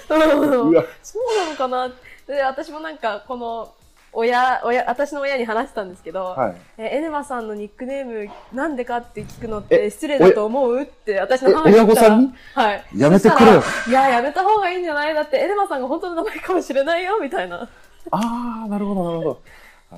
[0.08, 1.92] そうなのかな
[2.28, 3.74] で、私もなんか、この、
[4.14, 6.56] 親、親、私の親に話したんですけど、はい。
[6.78, 11.78] え、エネマさんのニックネームなんでかって聞くのってえ失礼だと思うって私の母えに。
[11.78, 12.34] 親御さんに？
[12.54, 12.84] はい。
[12.98, 15.14] やめてくれよいや、やめた方がいいんじゃない？
[15.14, 17.70] だってエネマさんが本当の名前かもしれないよ、みたいな。
[18.12, 19.42] あー、なるほど、なるほど。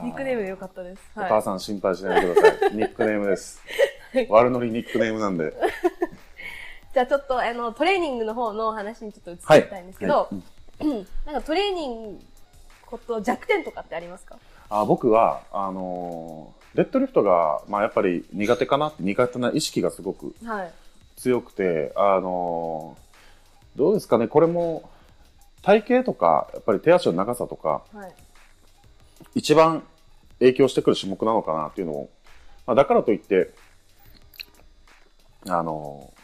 [0.04, 1.02] ニックネームでよかったです。
[1.15, 1.30] おはい。
[1.30, 2.73] 母さん心配しないでください。
[2.78, 3.62] ニックネームです。
[4.30, 5.54] 悪ノリニックネームなんで。
[6.93, 10.43] じゃあちょっと、あの、トレーニングの方の話にちょっと移りたいんですけど、はい
[11.26, 12.23] なんかトレーニング
[12.97, 14.38] こと弱点とかってありますか？
[14.69, 20.71] あ僕は、あのーデッドリフトが、まあやっぱり苦手かなって、苦手な意識がすごくはい。
[21.17, 24.89] 強くて、あのーどうですかね、これも、
[25.63, 28.13] 体型とか、やっぱり手足の長さとか、はい。
[29.36, 29.84] 一番
[30.39, 32.10] 影響してくる種目なのかなっていうのを、
[32.67, 33.51] まあ、だからといって、
[35.47, 36.23] あのー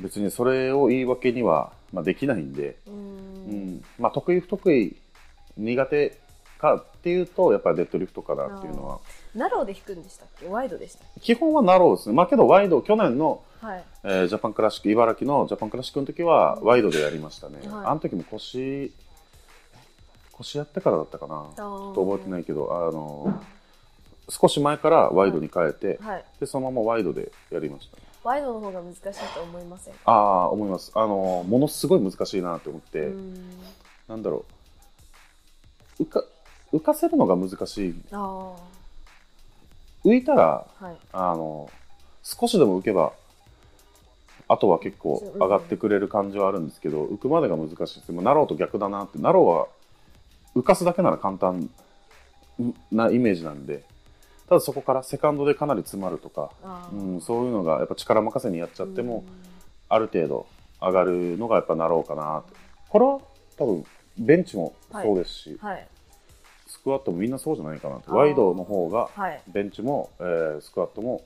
[0.00, 4.96] 別にそれを言い訳には、まあ、できないんで、うんまあ、得意不得意
[5.58, 6.18] 苦手
[6.58, 8.98] かっていうとやっぱりデッドリフトかなっていうのは。
[9.34, 10.48] ナローで弾くんでしたっけ？
[10.48, 12.14] ワイドでしたっ基本はナローですね。
[12.14, 13.84] まあけどワイド去年の、けはい。
[14.04, 17.86] えージャパンクラシック茨城のジャパンクラシックの時はワイドでやりましたね、はい。
[17.86, 18.92] あの時も腰
[20.32, 23.40] 腰やってからだったかなとと覚えてないけどあの
[24.28, 26.24] 少し前からワイドに変えて、はい。
[26.40, 28.02] でそのままワイドでやりましたね。
[28.24, 30.00] ワイドの方が難しいと思いませんか？
[30.06, 30.12] あ
[30.44, 30.90] あ思います。
[30.94, 33.34] あのものすごい難しいなと思って、うん。
[34.08, 34.52] なんだろう
[36.00, 36.24] 浮か
[36.72, 37.94] 浮かせるのが難しい。
[38.12, 38.54] あ
[40.04, 40.96] 浮いたらあはい。
[41.12, 41.70] あの
[42.22, 43.12] 少しでも浮けば
[44.48, 48.12] あとは結構上がってくれる感じはあるんですけど、浮くまでが難しいです。
[48.12, 49.66] もうナローと逆だなってナローは
[50.54, 51.70] 浮かすだけなら簡単
[52.90, 53.84] なイメージなんで
[54.48, 56.50] ただそこからセカンドでかなり詰まるとか、
[56.92, 59.24] うん、そういうのがやっぱ力任せにやっちゃっても、
[59.88, 60.46] ある程度
[60.80, 62.54] 上がるのがやっぱナローかなと
[62.88, 63.20] これは
[63.58, 63.84] 多分
[64.18, 65.86] ベンチもそうですし、うんはい。
[66.66, 68.06] スクワットもみんなそうじゃないかなって。
[68.08, 68.14] あー。
[68.14, 69.40] ワイドの方がはい。
[69.48, 71.22] ベンチも、えースクワットも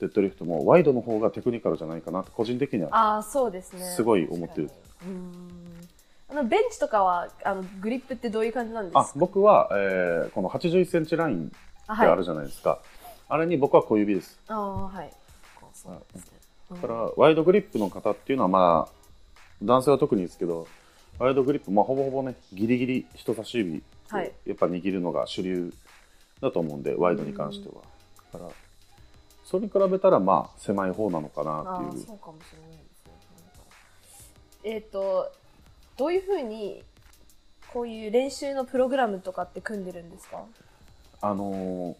[0.00, 3.84] デッドリフトもワイドの方がテクニカルじゃないかなって個人的にはああそうですね。
[3.84, 4.70] すごい思ってる。
[6.30, 9.00] あのベンチとかはあのグリップってどういう感じなんですか？
[9.00, 12.80] あ僕は、えーこの81センチラインってあるじゃないですか、
[13.28, 14.38] あれに僕は小指です。
[14.48, 15.10] ああはい。
[15.74, 16.32] そうですね。
[16.70, 18.92] うんだからワイドグリップの方っていうのはまあ
[19.60, 20.68] 男性は特にですけど
[21.20, 24.32] ワイドグリップ、まあ、ほぼほぼねギリギリ人差し指をはい。
[24.46, 25.72] やっぱ握るのが主流
[26.40, 27.74] だと思うんで、ワイドに関しては。
[28.32, 28.50] だから
[29.44, 32.02] それに比べたらまあ狭い方なのかなあっていう。
[32.02, 33.06] あそうかもしれないです
[34.64, 34.74] ね。
[34.74, 35.30] えっ、と
[35.96, 36.82] どういうふうに
[37.72, 40.42] こういう練習のプログラムとかって組んでるんですか？
[41.20, 41.94] あのー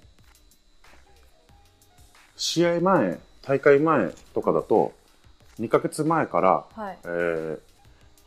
[2.37, 4.93] 試合前大会前とかだと
[5.61, 6.99] 2ヶ月前から、はい。
[7.05, 7.61] えー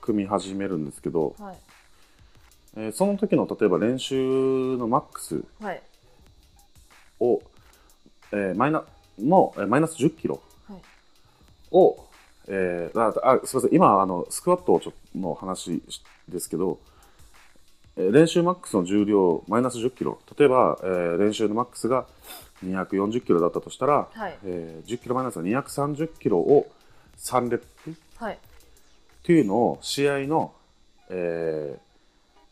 [0.03, 1.57] 組み始めるんですけど、はい。
[2.75, 5.81] えーその時の例えば練習のマックスはい。
[7.21, 7.41] を、
[8.31, 8.83] えーマイナ
[9.19, 10.81] の、えーマイナス10キロはい。
[11.71, 11.97] を、
[12.47, 13.75] えーああすみません。
[13.75, 15.81] 今あのスクワットをちょの話
[16.27, 16.79] ですけど、
[17.95, 20.19] えー練習マックスの重量マイナス10キロ。
[20.37, 22.07] 例えば、えー練習のマックスが
[22.65, 24.37] 240キロだったとしたら、はい。
[24.43, 26.69] えー10キロマイナスは230キロを
[27.17, 28.39] 3レップっはい
[29.23, 30.53] ていうのを試合の、
[31.09, 31.77] え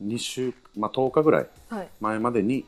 [0.04, 1.90] 2週、まあ、10日ぐらいはい。
[2.00, 2.66] 前までに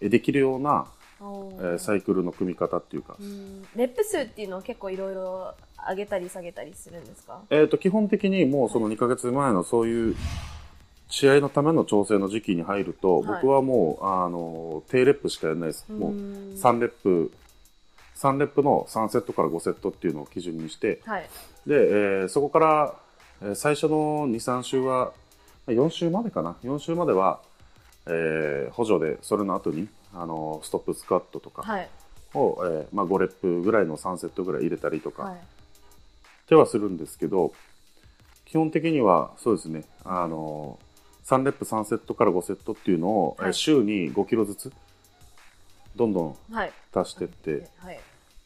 [0.00, 0.86] えーできるような、
[1.20, 3.62] おえーサイクルの組み方っていうか、うん。
[3.76, 5.54] レップ数っていうのは結構いろいろ
[5.88, 7.42] 上げたり下げたりするんですか？
[7.50, 10.16] えー、と基本的にもうその2ヶ月前のそういう
[11.08, 13.26] 試合のための調整の時期に入ると、はい。
[13.42, 17.32] 僕はもうあの低レップしかやらないです、もううん3レップ
[18.16, 21.28] 3レップの3セットから5セットっていうのを基準にしてはい。
[21.66, 23.09] で、えーそこから、えー
[23.54, 25.12] 最初の23週は
[25.66, 26.56] 4週までかな。
[26.62, 27.40] 4週までは、
[28.06, 31.88] えー補助でそれの後にあのストップスクワットとかはい。
[32.34, 35.40] を、えーまあ、5レップぐらいの3セットぐらい入れたりとか、はい。
[36.46, 37.52] 手はするんですけど
[38.44, 39.84] 基本的にはそうですね。
[40.04, 40.78] あの
[41.24, 43.54] 3レップ3セットから5セットっていうのを、えはい。
[43.54, 44.72] 週に5キロずつ
[45.96, 46.72] どんどんはい。
[46.94, 47.68] 足してって。
[47.78, 48.00] はい。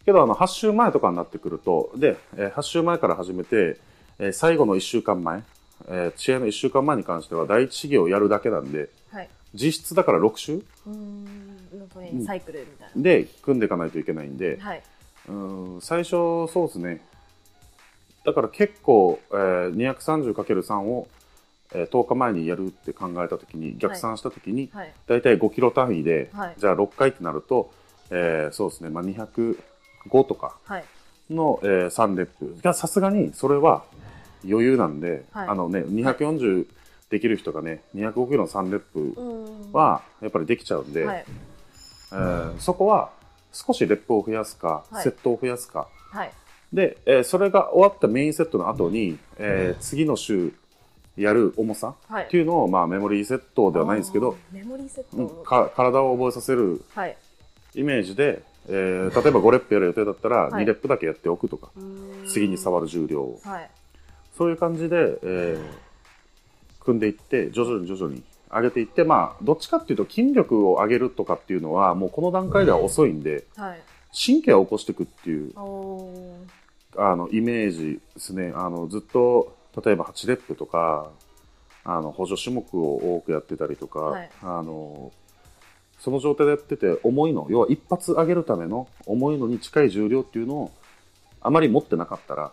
[0.05, 3.79] けどあの8週前とかになってくるとで、えー8週前から始めて、
[4.19, 5.43] えー最後の1週間前、
[5.89, 9.29] えー試合の1週間前に関しては第一試技をやるだけなんではい。
[9.55, 10.63] 実質だから6週？
[10.87, 14.83] うんサイクルみたいで組んでいかないといけないんで、なはい。
[15.29, 15.33] う
[15.77, 16.11] ん最初
[16.53, 17.01] そうですね。
[18.25, 21.09] だから結構、えー、230×3 を、
[21.75, 24.93] えー10日前にやるって考えた時に逆算した時に、はい。
[25.07, 26.55] 大体5キロ単位で、はい。
[26.59, 27.71] じゃあ6回ってなると、
[28.11, 29.57] えーそうですね、まあ、205
[30.25, 30.85] とかはい。
[31.31, 32.57] の、えー3レップ。
[32.63, 33.85] がさすがにそれは
[34.49, 35.49] 余裕なんで、はい。
[35.49, 36.67] あのね240
[37.11, 39.73] できる人がね205キロの3レップうん。
[39.73, 41.25] はやっぱりできちゃうんで、はい。
[42.13, 43.11] えーそこは
[43.53, 45.03] 少しレップを増やすか、はい。
[45.05, 45.87] セットを増やすか。
[46.11, 46.33] はい。
[46.73, 50.53] で、えーそれが終わったメインセットの後に、えー次の週
[51.17, 52.25] やる重さはい。
[52.25, 57.17] っていうのを、まあ、メモリーセットではないんですけど、メモリーセッうんトか体を覚えさせるはい。
[57.77, 60.65] イメージで、えー例えば5レップやる予定だったらはい。
[60.65, 62.25] 2レップだけやっておくとか、うん。
[62.27, 63.41] 次に触る重量を。
[63.45, 63.71] はい
[64.37, 65.85] そういう感じで、えー
[66.85, 73.81] 組んでいって徐々に徐々に上げていってまあどっちかっていうと筋力を上げるとかっていうのはもうこの段階では遅いんではい。
[74.17, 78.53] 神経を起こしていくっていうあのイメージですね。
[78.55, 81.11] あのずっと例えば8レップとか
[81.83, 84.31] あの補助種目を多くやってたりとか、はい。
[84.41, 85.11] あの
[85.99, 90.73] その状態でやってて重いの要は一発上げるための重いのに近い重量っていうのを
[91.41, 92.53] あまり持ってなかったら、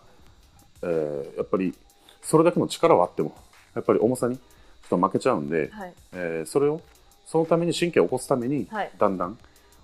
[0.82, 1.74] えーやっぱり
[2.22, 3.34] それだけの力はあっても
[3.74, 4.42] やっぱり重さにちょ
[4.86, 5.94] っと負けちゃうんで、はい。
[6.12, 6.80] えーそれを
[7.26, 8.90] そのために神経を起こすために、はい。
[8.98, 9.38] だんだん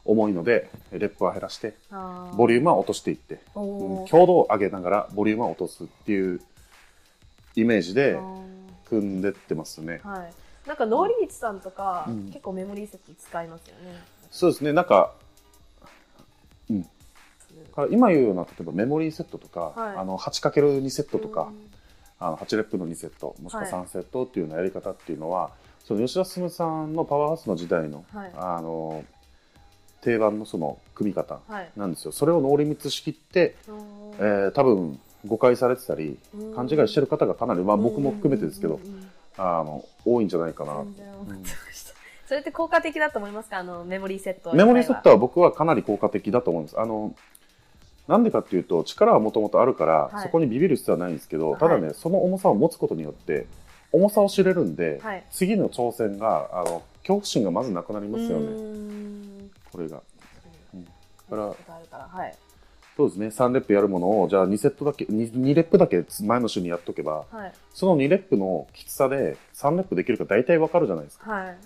[0.05, 1.75] 重いのでレップは減らして
[2.37, 6.41] ボリュームは落としていっておうんー強度を上げながらボリュームを落とすっていう
[7.57, 8.41] イメージであ
[8.89, 10.01] 組んでってますね。
[10.05, 10.33] ーはい。
[10.67, 12.27] なんかノーリミッツさんとか、うん。
[12.27, 14.03] 結構メモリーセット使いますよね。
[14.31, 15.15] そうですね、なんか、
[16.69, 16.87] うん、
[17.79, 19.97] から今言うような例えばメモリーセットとか、はい。
[19.97, 21.57] あの 8×2 セットとか、うん。
[22.21, 25.51] あの8レップの2セットもしくははい3セットっていうようなやり方っていうのは、
[25.85, 28.33] その吉田進さんのパワーハウスの時代の,、はい。
[28.37, 29.05] あの
[30.01, 31.71] 定番のその組み方はい。
[31.77, 32.13] なんですよ。
[32.13, 33.77] それをノーリミットしきって、うん
[34.19, 36.55] えー多分誤解されてたりうん。
[36.55, 39.11] 勘違いしてる方がかなり、まあ、僕も含めてですけど、うんうんうん
[39.41, 40.75] あの多いんじゃないかな。
[40.83, 41.93] 全然分かってました。
[42.27, 43.59] それって効果的だと思いますか？
[43.59, 44.53] あの、メモリーセット。
[44.53, 46.81] メモリーセットは僕はかなり効果的だと思うんです。
[46.81, 47.15] あの
[48.09, 50.23] なんでかっていうと力はもともとあるから、はい。
[50.23, 51.61] そこにビビる必要はないんですけど、はい。
[51.61, 53.47] ただねその重さを持つことによって
[53.93, 55.25] 重さを知れるんで、はい。
[55.31, 60.03] 次の挑戦があの恐怖心がまずなくなりますようねこれが。
[60.75, 60.89] うん。
[62.97, 63.27] そうですね。
[63.29, 67.53] 3レップやるものをじゃあ2セットだけ 2, 2レップだけ前の週にやっとけばはい。
[67.75, 71.31] その2レップのきつさで3レップできるか大体わかるじゃないですか。
[71.31, 71.57] はい。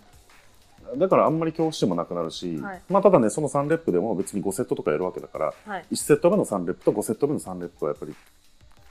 [0.96, 5.84] だからあんまり恐怖心もなくなるし、はいまあただねその3レップでも別に5セットとかやるわけだからはい。
[5.92, 8.14] 1セット目の3レップと5セット目の3レップはやっぱり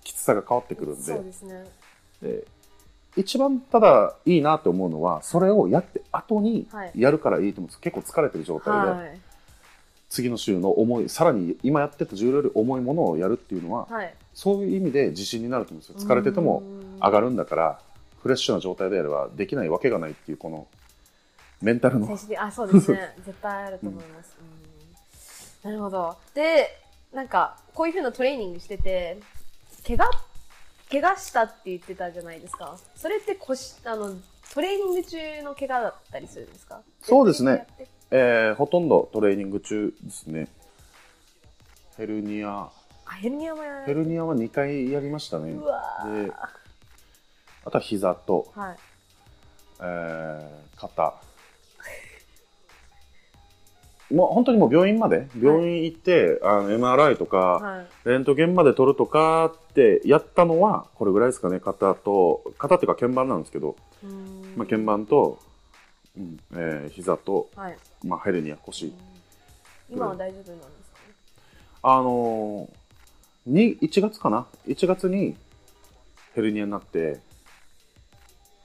[0.03, 1.65] きつさが変わってくるんでそうですね。
[2.21, 2.45] で
[3.17, 9.19] 一番ただいいなって思うのはそれをやって後にはいやるからいいと思うんです結構疲れてる状態で、はい。
[10.09, 14.13] 次の週の重いさらに今やってた重量より重いものをやるっていうのははい。
[14.33, 16.63] そういう意味で自信になると思うんですよ疲れてても
[17.01, 17.79] 上がるんだから
[18.21, 20.67] フレッシュな状態であればできないわけがないっていうこの
[21.61, 23.13] メンタルの精神的あ、そうですね。
[23.25, 24.35] 絶対あると思います。
[24.39, 24.51] うん
[25.63, 26.17] なるほど。
[26.33, 26.75] で、
[27.13, 29.19] なんか、こういうふうなトレーニングしてて、
[29.85, 30.09] 怪我
[30.89, 32.75] 怪我したって言ってたじゃないですか。
[32.95, 34.15] それって腰、あの、
[34.55, 36.81] トレーニング中の怪我だったりするんですか？
[37.03, 37.67] そうですね
[38.09, 40.49] えーほとんどトレーニング中ですね
[41.95, 42.69] ヘルニア
[43.05, 45.59] あ、ヘルニアもやヘルニアは2回やりましたねで
[47.63, 48.77] あとは膝と、はい。
[49.79, 51.13] えー肩
[54.11, 58.09] もう本当にもう病院まで病院行って、あの MRI とか、はい。
[58.09, 63.75] レントゲンまで取るとかってやったのはこれぐらいですかね肩と肩っていうか鍵盤なんですけど、
[64.55, 65.39] まあ、鍵盤と、
[66.17, 67.77] うんえー膝と、はい。
[68.05, 68.93] まあ、ヘルニア腰。
[69.89, 70.97] 今は大丈夫なんですか？
[71.83, 75.35] あのー、に1月かな？1月に
[76.33, 77.19] ヘルニアになって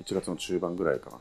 [0.05, 1.19] 1月の中盤ぐらいかな？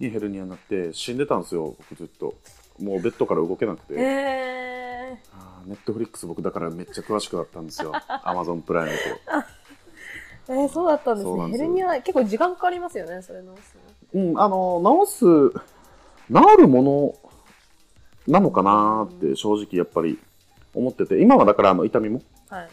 [0.00, 2.34] にヘルニアになって死んでたんですよ僕ずっと
[2.78, 5.18] もうベッドから動けなくて、え
[5.66, 7.92] ネットフリックス僕だからめっちゃ詳しくなったんですよ。
[8.22, 8.98] アマゾンプライム
[10.46, 10.52] と。
[10.52, 11.48] ー、えー、そうだったんですね。
[11.50, 13.76] ヘルニア結構時間かかりますよね、それ直す
[14.14, 14.22] の。
[14.22, 17.14] うん、あの、治す、治るもの
[18.26, 20.18] なのかなって正直やっぱり
[20.74, 22.68] 思ってて、今はだからあの痛みもはい。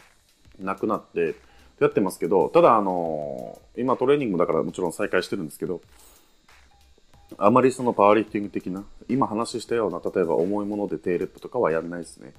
[0.59, 1.35] なくなって
[1.79, 5.81] やってますけど、ただあの、今トレーニングもだからもちろん再開してるんですけど、
[7.37, 12.33] あまりそのパワーリフティング的な、今話したような、例えば重いもので低レップとかはやんないですね。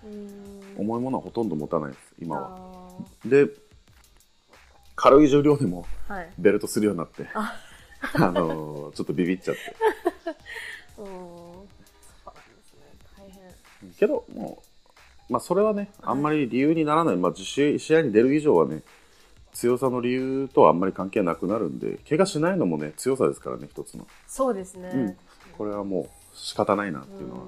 [0.77, 2.51] 重いものはほとんど持たないです、今は。
[2.55, 3.49] あで、
[4.95, 5.87] 軽い重量でも。
[6.39, 7.55] ベルトするようになって、あ
[8.15, 9.61] あの、ちょっとビビっちゃって。
[10.99, 11.07] うーん。
[11.07, 11.63] そ
[12.25, 12.81] うなんですね。
[13.17, 13.91] 大変。
[13.93, 14.63] けど、も
[15.29, 18.83] う、まあ、それはね、あんまり理由にならない、まあ、試合に出る以上はね、
[19.53, 24.07] 強さの理由とはあんまり関係なくなるんで、怪我しないのもね、強さですからね、一つの。
[24.27, 24.91] そうですね。
[24.95, 25.17] うん
[25.59, 27.41] これはもう仕方ないなっていうのは、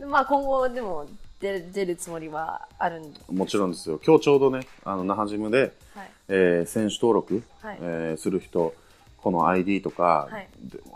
[0.00, 1.06] うんまあ今後でも
[1.40, 3.20] 出る出るつもりはあるんで。
[3.30, 4.00] もちろんですよ。
[4.04, 6.10] 今日ちょうどね、あの、那覇ジムで、はい。
[6.28, 8.74] えー選手登録、はいえーする人、
[9.18, 10.48] この ID とか、はい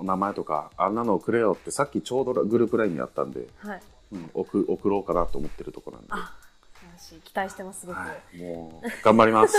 [0.03, 3.81] 名前とか、あんなのをくれよって、さっきちょうどグループラインにあったんで、はい。
[4.13, 6.27] うん、送送ろうかなと思ってるところなんで。
[7.11, 7.21] しい。
[7.21, 7.99] 期待してます、すごく。
[7.99, 9.57] はい、もう、頑張ります。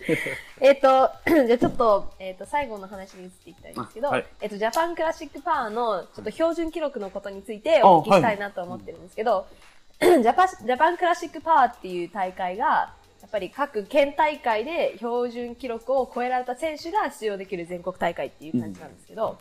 [0.60, 1.10] えっ、と、
[1.46, 9.46] じゃあちょっと、えっ、と、最後の話に移っていきたいんですけど、あはいえっ、と、ジャパンクラシックパワーのちょっと標準記録のことについてお聞きしたいなと思ってるんですけど、
[10.00, 19.38] ジャパジャパンクラシックパワーっていう大会が、やっぱり各県大会で標準記録を超えられた選手が出場できる全国大会っていう感じなんですけど、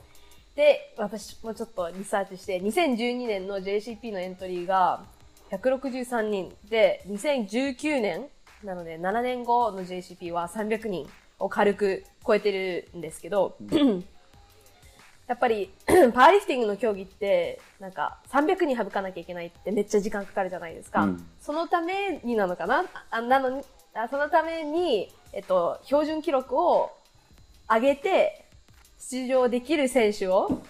[0.55, 5.03] で、私もちょっとリサーチして、2012年の JCP のエントリーが
[5.51, 6.55] 163人。
[6.69, 8.27] で、2019年
[8.63, 13.57] なので7年後の JCP は300人を軽く超えてるんですけど、
[15.27, 15.71] やっぱり
[16.13, 21.03] パワーリフティングの競技って、なんか300人省かなきゃいけないってめっちゃ時間かかるじゃないですか。
[21.03, 21.25] うん。
[21.41, 22.85] そのためになのかな？
[23.09, 26.91] あなのにあそのために、えっと、標準記録を
[27.69, 28.45] 上げて
[28.99, 30.61] 出場できる選手を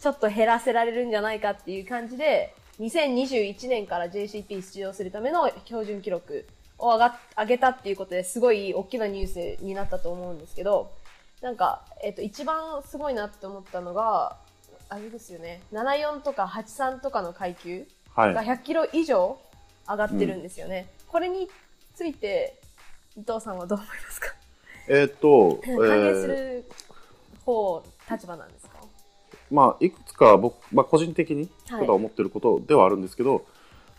[0.00, 6.46] ちょっと減らせられるんじゃないかっていう感じで、2021年から JCP 出場するための標準記録
[6.78, 10.92] を上が上げたっていうことですごい大きなニュースになったと思うんですけど、
[11.42, 14.36] なんか、えっと、一番すごいなって思ったのが、
[14.88, 18.42] あれですよね、74とか83とかの階級はいが。
[18.42, 19.38] 100キロ以上
[19.88, 20.88] 上がってるんですよね。
[21.08, 21.48] これに
[21.94, 22.60] ついて、
[23.16, 24.34] 伊藤さんはどう思いますか？
[24.88, 26.64] えーっと、歓迎すえーる
[27.44, 28.57] 方、立場なんで
[29.50, 33.44] まあ、いくつか僕、まあ、個人的にはいとか思ってることではあるんですけど、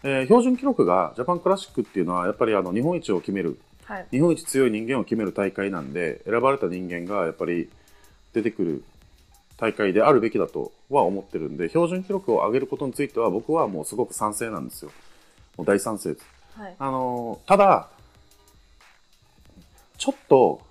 [0.04, 4.08] えー標準記録がジャパンクラシックっていうのはやっぱりあの日本一を決めるはい。
[4.12, 7.70] 日本一強い人間を決める大会なんで選ばれた人間がやっぱり
[8.34, 8.84] 出てくる
[9.58, 14.92] 大会であるべきだとは思ってるんで標準記録を上げることについては僕はもうすごく賛成なんですよ
[15.58, 16.26] もう大賛成です
[16.56, 16.76] はい。
[16.78, 17.90] あのーただ
[19.98, 20.62] ちょっと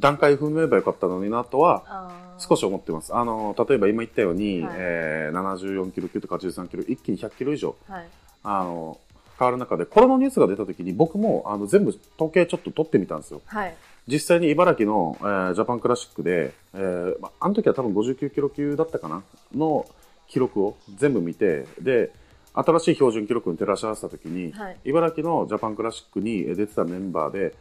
[0.00, 3.14] 段階踏めばよかったのになとは少し思ってます。
[3.14, 8.08] あの、例えば今言ったように、はいえー74キロ級とか83キロ、一気に100キロ以上、はい。
[8.42, 8.98] あの、
[9.38, 13.42] 変わる中で、これのニュースが出た時に僕もあの全部統計ちょっと取ってみたんですよ。
[13.46, 13.74] はい。
[14.08, 19.22] 実際に茨城の、えージャパンクラシックで、えーまあの時は多分59キロ級だったかな
[19.54, 19.86] の
[20.28, 22.10] 記録を全部見て、で、
[22.54, 27.54] 新しい標準記録に照らし合わせた時に、はい茨城のジャパンクラシックに出てたメンバーで、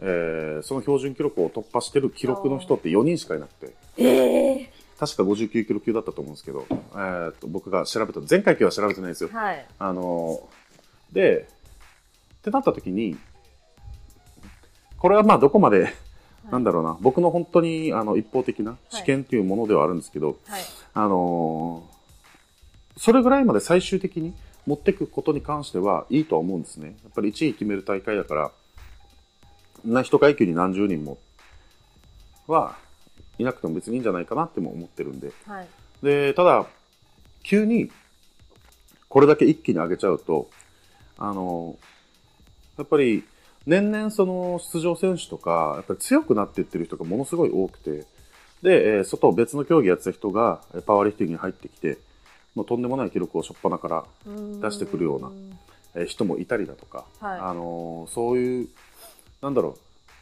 [0.00, 9.30] えーその標準記録を突破してる記録の人って4人しかいなくて、ええ確か59キロ級だったと思うんですけど、えー、と僕が調べた前回級は調べてないですよ。
[9.32, 9.66] はい。
[9.78, 11.46] あのーで
[12.38, 13.16] ってなった時に
[14.98, 15.92] これはまあどこまで、
[16.50, 20.62] なんだろうな僕の本当にあの一方的な試験というものではあるんですけど、はい。
[20.94, 21.96] あのー
[22.98, 24.32] それぐらいまで最終的に
[24.66, 26.96] 持っていくことに関してはいいとは思うんですね。
[27.04, 28.50] やっぱり1位決める大会だから、
[29.86, 31.18] な一階級に何十人も
[32.46, 32.76] は
[33.38, 35.32] いなくても別にいいんじゃないかなっても思ってるんで。
[35.46, 35.68] はい。
[36.02, 36.66] で、ただ、
[37.42, 37.90] 急に
[39.08, 40.48] これだけ一気に上げちゃうと、
[41.18, 41.76] あの、
[42.76, 43.24] やっぱり
[43.66, 48.04] 年々その出場選手とか、やっぱり強くなっていってる人がものすごい多くて、
[48.62, 51.98] で、えー外別の競技やってた人がえーパワーリフティングに入ってきて、
[52.54, 55.30] もうとんでもない記録をしょっぱなから出してくるような
[55.94, 58.68] えー人もいたりだとか、はいあのーそういう、
[59.42, 59.78] なんだろう、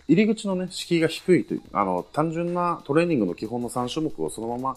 [0.09, 4.77] 入り口のね、敷居が低いという、あの、単純なトレーニングの基本の3種目をそのまま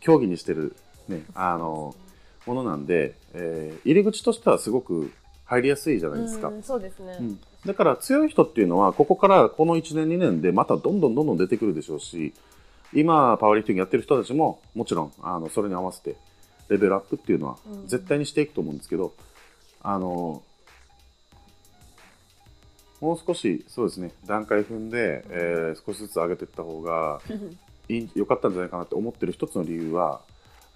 [0.00, 0.76] 競技にしてる、
[1.08, 2.06] ね、あのー
[2.46, 5.10] ものなんで、えー入り口としてはすごく
[5.44, 6.48] 入りやすいじゃないですか。
[6.48, 7.16] うんそうですね。
[7.20, 12.32] うんだから強い人っていうのは、ここからこの1年2年でまたどんどんどんどん出てくるでしょうし、
[12.94, 16.14] 今、パワーリフティングやってる人たちも、もちろん、あの、それに合わせて、
[16.68, 19.12] レベルアップっていうのはうん絶対にしていくと思うんですけど、
[19.82, 20.42] あの、
[23.06, 27.20] もう少し、そうですね、段階踏んで、えー少しずつ上げていった方が
[27.88, 30.20] いい、良かったんじゃないかなって思ってる一つの理由は、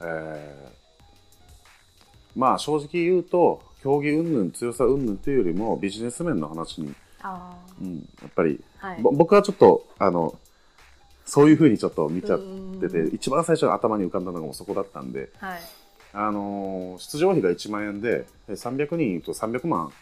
[0.01, 0.81] えー
[2.37, 8.87] まあ正直言うと、競技云々、強さ云々というよりもビジネス面の話に、あうん、やっぱり、あ。
[8.87, 9.03] はい。
[9.03, 10.39] ぼ僕はちょっと、あの、
[11.26, 12.39] そういうふうにちょっと見ちゃっ
[12.81, 15.61] てて、うん一番最初に頭に浮かんだのがもうそこだったんで、はい。
[16.12, 19.93] あのー出場費が1万円で、え300人いると300万、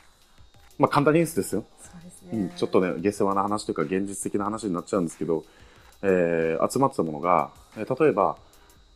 [0.79, 1.64] まあ簡単にですですよ。
[2.05, 2.53] ですうんね。
[2.57, 5.45] ちょっとね、下世話な話というか現実的な話になっちゃうんですけど、
[6.03, 8.37] えー集まってたものが、えー例えば、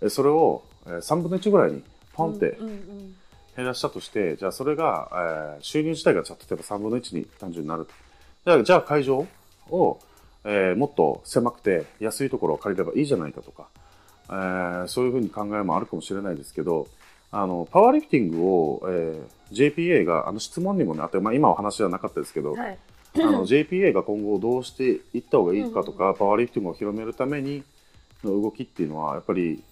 [0.01, 1.83] えーそれを、えー3分の1ぐらいに
[2.14, 3.14] ポンってうんうん
[3.57, 5.09] 減らしたとして、じゃあそれが、
[5.59, 7.93] えー収入自体がじゃあ例えば3分の1に単純になると。
[8.47, 9.26] じゃあじゃあ会場
[9.70, 9.99] を、
[10.45, 13.66] えーもっと狭くて安いところを借りればいいじゃないかとか、
[14.28, 16.87] えーそういうふうに考えもあるかもしれないですけど、
[17.33, 22.59] あの、パワーリフティングを、えー JPA が、あの質問にもねあって、まあ今お話はなかったですけど、うん。
[22.59, 22.78] はい。
[23.16, 27.62] あの JPA が今後どうしていった方がいいかとか、パワーリフティングを広めるために
[28.24, 29.62] の動きっていうのは、やっぱり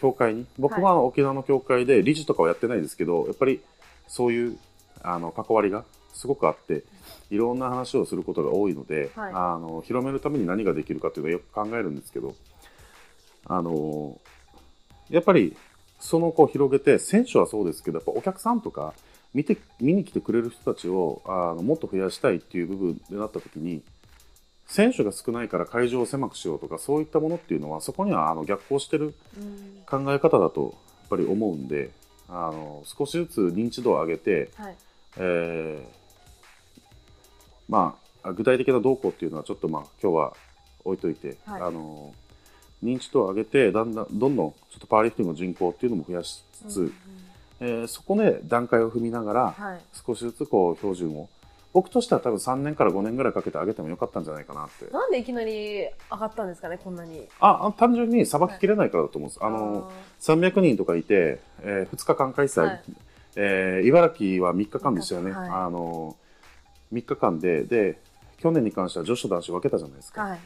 [0.00, 3.60] 協会に、僕は沖縄の協会で理事とかはやってないですけど、やっぱり
[4.08, 4.58] そういう
[5.02, 6.84] あの関わりがすごくあって、
[7.30, 12.34] いろんな話をすることが多いので、はいあの広めるために何ができるかっていうのをよく考えるんですけど、
[13.44, 14.18] あの
[15.10, 15.56] やっぱり
[15.98, 18.94] そのこう広げて、選手はそうですけど、やっぱお客さんとか
[19.34, 23.82] 見て見に来てくれる人たちをあのもっと増やしたいっていう部分でなった時に、
[24.66, 31.90] 選手が少ないから会場を狭くしようとか、そういったものっていうのは、そこにはあの逆行してるうん考え方だとやっぱり思うんで、
[32.28, 34.76] あの少しずつ認知度を上げて、はい。
[35.18, 35.96] えー
[37.68, 40.36] まあ、具体的な動向っていうのはちょっとまあ今日は
[40.84, 42.14] 置いといて、はいあの
[42.82, 46.92] 認知度を上げてだんだんどんどんちょっとパワーリフティングの人口っていうのも増やしつつ、うんうん。
[47.60, 49.80] えーそこで段階を踏みながら、はい。
[50.06, 51.28] 少しずつこう標準を。
[51.72, 54.86] 僕としては多分3年から5年ぐらいかけて上げてもよかったんじゃないかなって。
[54.90, 57.28] なんでいきなり上がったんですかね、こんなに。
[57.38, 62.82] ああ単純にさばききれないからだと思うんです、あの300人とかいて、え2日間開催、はい。
[63.36, 65.48] えー茨城は3日間でしたよね、はい。
[65.50, 66.16] あの
[66.94, 68.00] 3日間でで
[68.38, 70.38] 去年に関しては女子と男子分けたじゃないですか、はい。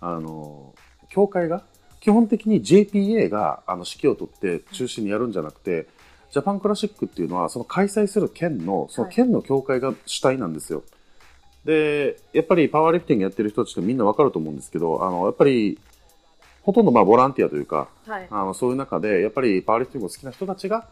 [0.00, 0.74] あの
[1.10, 1.64] 協会が
[2.00, 5.86] 基本的に JPA があの指揮を取って中心にやるんじゃなくて
[6.30, 10.82] ジャパンクラシックっていうのは、その開催する県の、その県の協会が主体なんですよ。
[11.64, 15.78] で、やっぱりパワーリフティングやってる人たちってみんなわかると思うんですけど、あの、やっぱり、
[16.62, 18.26] ほとんどまあボランティアというか、はい。
[18.30, 20.86] あの、そういう中で、やっぱりパワーリフティングを好きな人たちが、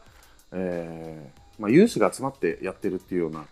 [0.52, 3.44] えー、まあ有志が集まってやってるっていうような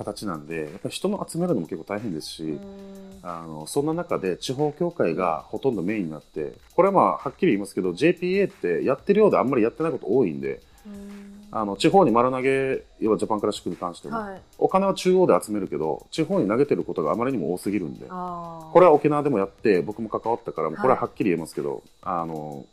[0.00, 14.40] 形なんで、やっぱり人の集めるのも結構大変ですし、うんあのそんな中で地方協会がほとんどメインになってこれはまあはっきり言いますけど JPA ってやってるようであんまりやってないこと多いんでうんあの地方に丸投げ要はジャパンクラシックに関しても、はい。
[14.58, 18.06] お金は中央で集めるけど地方に投げてることがあまりにも多すぎるんで。
[18.06, 22.64] これは沖縄でもやって僕も関わったからいこれははっきり言えますけど、あの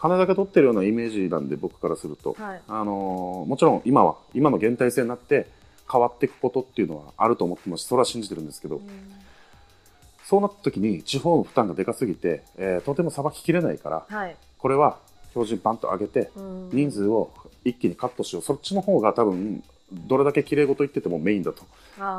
[0.00, 2.62] 金だけ取ってるようなイメージなんで僕からすると、はい。
[2.66, 5.46] あのもちろん今は今の現代性になって
[5.90, 8.82] 変わっていくことっていうのはあると思ってますしそれは信じてるんですけど、うん
[10.22, 14.36] そうなった時に地方の負担がでかすぎて、えーとてもさばききれないから、はい。
[14.58, 14.98] これは
[15.30, 17.32] 標準パンと上げて、うん人数を
[17.64, 18.42] 一気にカットしよう。
[18.42, 21.64] そっちの方が多分、どれだけ綺麗事言っててもメインだと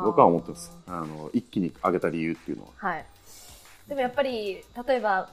[0.04, 0.78] 僕は思ってます。
[0.88, 2.70] あの、一気に上げた理由っていうのは。
[2.76, 3.06] はい。
[3.88, 5.30] でもやっぱり、例えば、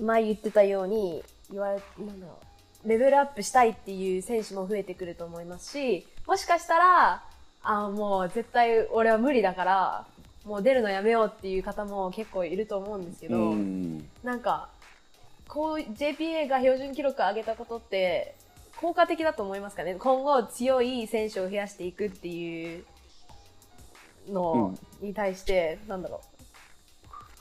[0.00, 1.22] 前言ってたように、
[1.52, 2.38] 言われ、なんだろ
[2.84, 7.22] う、レベルアップしたいっていう選手も増えてくると思いますし、もしかしたら、
[7.62, 10.06] あーもう絶対俺は無理だから、
[10.44, 14.08] もう出るのやめようっていう方も結構いると思うんですけど、うん。
[14.24, 14.68] なんか、
[15.46, 18.34] こう、JPA が標準記録上げたことって、
[18.80, 19.94] 効果的だと思いますかね？
[19.94, 22.84] 今後強い選手を増やしていくっていう
[24.28, 26.20] のに対して、なんだろ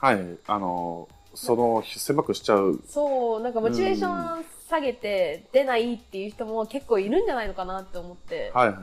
[0.01, 0.05] う。
[0.05, 0.37] はい。
[0.45, 2.81] あの、その、狭くしちゃう。
[2.87, 8.51] そう、なんかモチベーション下げて出ないっていう人も結構いるんじゃないのかなって思って。
[8.53, 8.77] はいはい。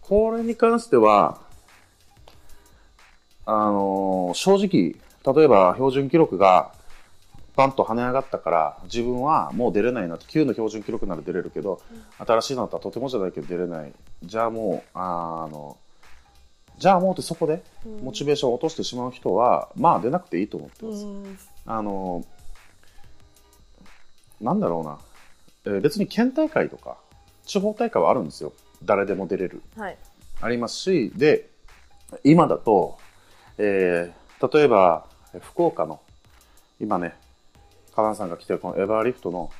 [0.00, 1.40] これに関しては、
[3.46, 4.96] あの、正直、
[5.34, 6.72] 例えば標準記録が
[7.56, 11.80] パンと跳ね上がったから、自分はもう出れないなと、9の標準記録なら出れるけど、
[12.18, 13.92] 新しいのだったらとてもじゃないけど出れない。
[14.22, 15.76] じゃあもう、あの、
[16.80, 21.04] じゃあもうってそこでうんモチベーションを落としてしまう人は、まあ出なくていいと思ってます。
[21.04, 22.24] うんあの、
[24.40, 24.98] なんだろうな、
[25.74, 26.96] えー別に県大会とか、
[27.44, 28.54] 地方大会はあるんですよ。
[28.82, 29.62] 誰でも出れる。
[29.76, 29.98] はい。
[30.40, 31.50] ありますし、で、
[32.24, 32.96] 今だと、
[33.58, 34.20] えー
[34.54, 35.04] 例えば、
[35.34, 36.00] え福岡の、
[36.80, 37.14] 今ね、
[37.94, 39.50] カナンさんが来てるこのエバーリフトの、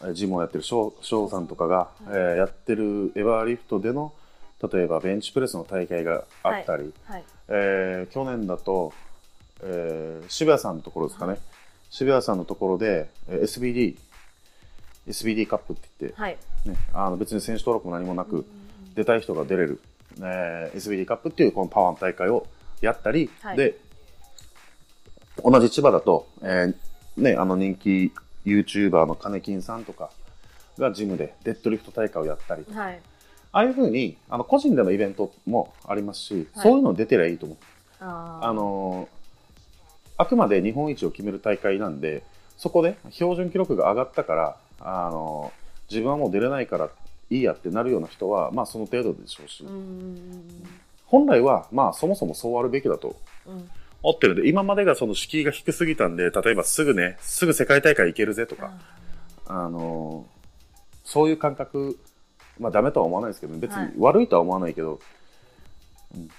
[0.00, 4.14] えージムをやってる翔翔さんとかが、えーやってるエバーリフトでの、
[4.62, 7.24] 例えばベンチプレスの大会があったり、はい。
[7.48, 8.92] えー去年だと、
[9.62, 11.38] えー渋谷さんのところですかね、
[11.90, 13.96] 渋谷さんのところで、えー SBD、
[15.08, 16.38] SBD カップって言って、はい。
[16.64, 18.46] ね、あの別に選手登録も何もなく、
[18.94, 19.80] 出たい人が出れる、
[20.18, 22.46] えー SBD カップっていうこのパワーの大会を
[22.80, 23.78] やったり、はいで、
[25.42, 26.74] 同じ千葉だと、えー
[27.16, 28.12] ね、あの人気
[28.44, 30.10] YouTuber の金金さんとか
[30.78, 33.00] がジムでデッドリフト大会をやったり、はい。
[33.54, 36.62] ああいうふうに、あの個人でのイベントもありますし、はい。
[36.64, 37.58] そういうの出てりゃいいと思う。
[38.00, 38.46] あー。
[38.48, 39.14] あのー
[40.16, 42.22] あくまで日本一を決める大会なんで、
[42.56, 46.88] そこで標準記録が上がったから、あのー自分はもう出れないから
[47.30, 49.64] いいやってなるような人は、まあその程度でしょうし、
[51.06, 53.14] 本来は、まあそもそもそうあるべきだと
[53.46, 53.58] うん。
[54.10, 58.72] ってるんで、今までがその敷居が低すぎたんで、例えばすぐね、すぐ世界大会行けるぜとか、
[59.46, 60.34] あのー
[61.04, 61.98] そういう感覚、
[62.58, 63.86] まあダメとは思わないですけど、別はい。
[63.86, 65.00] に悪いとは思わないけど、
[66.14, 66.30] うん、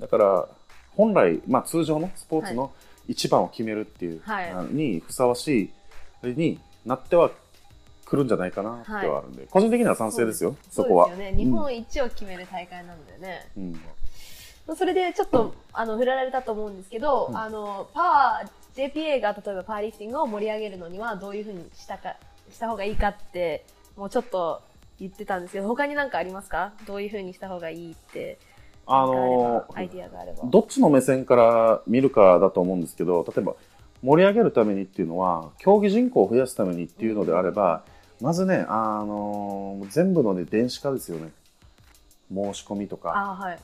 [0.00, 0.48] だから、
[0.96, 2.72] 本来、まあ通常のスポーツの
[3.08, 4.22] 一番を決めるっていう、
[4.70, 5.72] にふさわし
[6.22, 7.30] い、になっては
[8.04, 11.16] 来るんじゃないかなってはあるんで、個人的には賛成ですよ、そこは。
[11.16, 11.32] ね。
[11.36, 13.48] 日本一を決める大会なんだよね。
[13.56, 14.76] うん。
[14.76, 17.36] それでちょっと、あの、振られたと思うんですけど、うん。
[17.36, 22.16] あの、パワー、JPA が例えばパワーリフティングを盛り上げるのにはどういうふうにしたか、
[22.50, 23.64] した方がいいかって、
[23.96, 24.62] もうちょっと
[25.00, 26.72] 言ってたんですけど、他になんかありますか？
[26.86, 28.38] どういうふうにした方がいいって、
[28.86, 30.48] あのアイディアがあれば。
[30.48, 33.54] どっちの目線から見るかだと思うんですけど、例えば
[34.02, 37.84] 盛り上げるためにっていうのは、競技人口を増やすためにっていうのであれば、
[38.20, 41.30] まずね、あのー全部のね、電子化ですよね。
[42.32, 43.58] 申し込みとか、はい。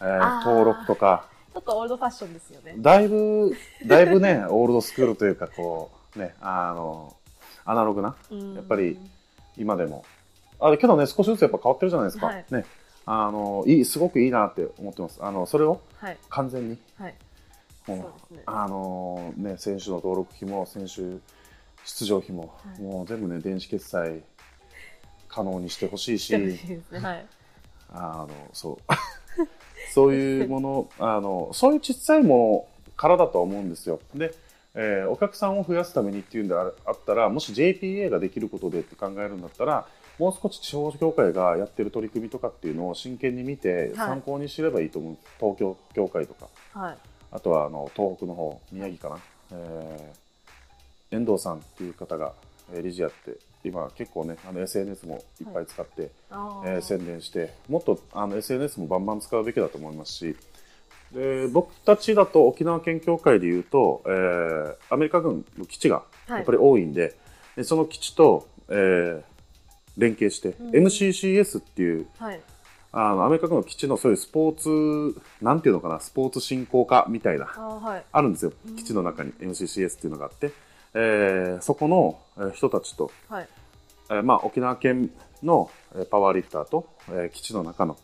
[0.00, 2.74] えー登録とか、ちょっとオールドファッションですよね。
[2.78, 3.52] だいぶ、
[3.86, 7.16] だいぶね、オールドスクールというか、こう、ね、あの、
[7.64, 8.98] アナログな、うんやっぱり
[9.56, 10.04] 今でも。
[10.60, 12.26] あけどね、少しずつやっぱ変わってるじゃないですか。
[12.26, 12.64] はいね。
[13.06, 15.18] あの、いい、すごくいいなって思ってます。
[15.22, 16.18] あの、それをはい。
[16.28, 17.14] 完全に、はい。
[17.86, 21.18] もうねあのね、選手の登録費も、選手
[21.84, 24.22] 出場費も、はいもう全部ね、電子決済
[25.28, 26.34] 可能にしてほしいし。
[27.90, 28.92] あの、そう。
[29.94, 34.00] そういうもの、あの、そういう小さいものからだと思うんですよ。
[34.14, 34.34] で、
[34.74, 39.86] えーお客さんを増やすためにっていうんでああったらもし JPA ができることでって考えるんだったら
[40.18, 44.08] もう少し地方協会がやってる取り組みとかっていうのを真剣に見てはい。
[44.08, 46.48] 参考にすればいいと思う、東京協会とか。
[46.74, 46.98] はい。
[47.30, 49.20] あとはあの東北の方宮城かな、
[49.52, 50.28] えー
[51.10, 52.32] 遠藤さんっていう方が
[52.72, 60.36] えー理事やって今結構ねあの SNS もいっぱい使って、あえー宣伝してもっとあの SNS もバンバン使うべきだと思いますし
[61.12, 67.14] で僕たちだと沖縄県協会でいうと、えーアメリカ軍の基地がやっぱり多いんで,、
[67.56, 69.22] でその基地と、えー
[69.98, 72.40] 連携して、うん MCCS っていうはい。
[72.90, 78.04] あのアメリカ軍の基地のそういうスポーツなんていうのかなスポーツ振興課みたいなあはい。
[78.10, 80.52] あるんですようん基地の中に MCCS っていうのがあって、
[80.94, 83.48] えーそこのえー人たちと、はい。
[84.10, 85.10] えーまあ、沖縄県
[85.42, 87.96] のえーパワーリフターと、えー基地の中の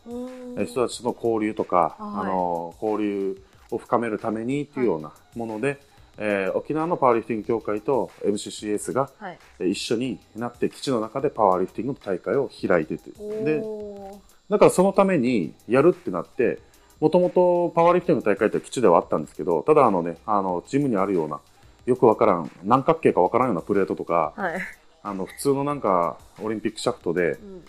[0.67, 3.41] 人たちとの交流とか、あの交流
[3.71, 5.79] を深めるためにっていうようなもので、
[6.17, 9.39] えー沖縄のパワーリフティング協会と MCCS がはい。
[9.59, 13.11] えー一緒になって基地の中でパワーリフティングの大会を開いてて
[13.43, 16.59] でおだからそのためにやるってなって
[17.01, 21.39] もともとパワーリフティングの大会って基地ではあったんですけどただあのねあのジムにあるような
[21.85, 24.61] よくわからん何角形かわからんようなプレートとかーはい。
[25.03, 27.63] あの普通のなんかオリンピックシャフトでうん。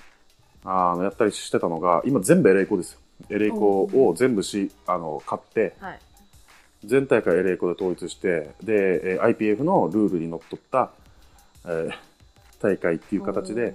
[0.69, 2.99] あのやったりしてたのが今全部エレイコですよ
[3.31, 6.01] エレイコを全部しあの買ってはい。
[6.85, 10.91] 全大会エレイコで統一してでえー IPF のルールにのっとった、
[11.65, 11.91] えー
[12.59, 13.75] 大会っていう形で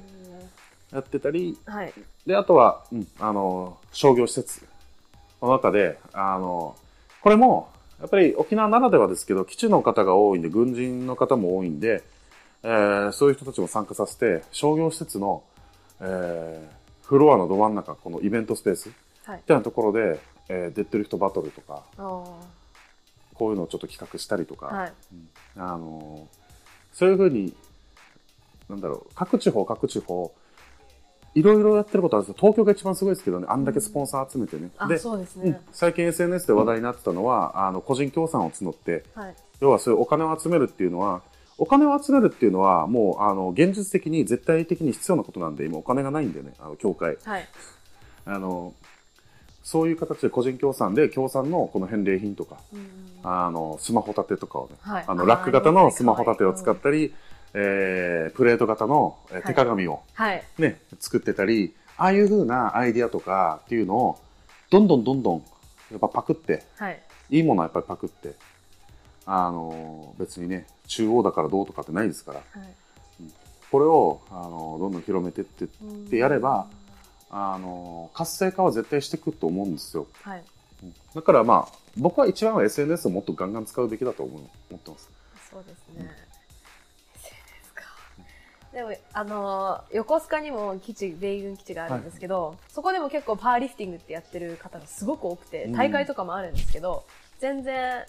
[0.92, 1.56] やってたり。
[1.68, 1.94] はい。
[2.26, 4.66] であとは、うん、あの商業施設
[5.40, 6.76] の中であの
[7.22, 12.02] これもやっぱり沖縄ならではですけど基地の方が多いんで軍人の方も多いんで、
[12.64, 15.44] えーそういう人たちも参加させて商業施設の、
[16.02, 18.94] えーフロアのど真ん中このイベントスペースみ
[19.26, 19.42] はい。
[19.46, 21.84] たいなところで、えーデッドリフトバトルとか
[23.34, 24.94] こういうのをちょっと企画したりとか、はい。
[25.58, 26.28] あの
[26.94, 27.54] そういうふうに
[28.70, 30.34] なんだろう各地方各地方
[31.34, 35.58] いろいろやってることあるんですよ東京が一番すごいですけどねあんだけスポンサー集めてね、あ、でそうですねうん。
[35.72, 39.36] 最近 SNS で話題になってたのは、あの個人協賛を募ってはい。
[39.62, 41.22] 要はそういうお金を集めるっていうのは
[41.58, 47.48] お金を集めるっていうのはもうあの現実的に絶対的に必要なことなんで今お金がないんだよねあの協会はい。
[48.26, 48.74] あの
[49.64, 52.88] そういう形で個人協賛で協賛のこの返礼品とかうん
[53.24, 55.04] あのスマホ立てとかをねはい。
[55.08, 57.14] あのラック型のスマホ立てを使っったり、
[57.54, 60.44] えープレート型のえー手鏡を、はい。
[60.58, 64.20] ね作ってたりああいう風なアイディアとかっていうのを
[64.72, 65.44] どんどんどんどん
[65.92, 67.00] やっぱパクってはい。
[67.30, 68.34] いいものはやっぱりパクって
[69.26, 72.74] あの別にね中央だからどうとかってないですからはい。
[73.72, 76.68] これをあのどんどん広めてってうんでやれば、
[77.32, 80.44] あの活性化は絶対していくと思うんですよはい。
[81.16, 85.10] だからまあ僕は一番は SNS をもっとガンガン使うべきだと思う思ってます
[85.52, 86.10] そうですね。
[87.16, 87.84] SNS か。
[88.72, 97.06] でも、あのー横須賀にも基地、米軍基地があるんですけど、そこでも結構パワーリフティングってやってる方がすごく多くてう、ん大会とかもあるんですけど、
[97.40, 98.06] 全然、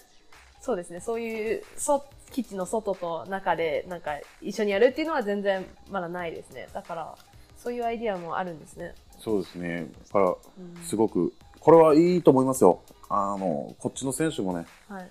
[0.61, 4.11] そうですね、そういう、そ、基地の外と中で、なんか、
[4.41, 6.69] 一緒にやるっていうのは全然まだないですね。
[6.73, 7.15] だから、
[7.57, 8.95] そういうアイディアもあるんですね。
[9.19, 9.87] そうですね。
[10.07, 10.83] だからうん。
[10.83, 12.81] すごくこれはいいと思いますよ。
[13.09, 14.65] あのこっちの選手もね。
[14.89, 15.09] はい。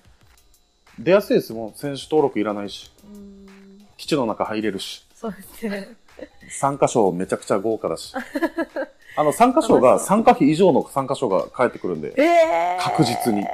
[0.98, 1.72] 出やすいですもん。
[1.74, 2.92] 選手登録いらないし。
[3.96, 5.06] 基地の中入れるし。
[5.14, 5.96] そうですね。
[6.50, 8.14] 参加賞めちゃくちゃ豪華だし。
[9.16, 12.14] あの参加賞が参加費以上の参加賞が返ってくるんで。
[12.16, 13.44] えー、確実に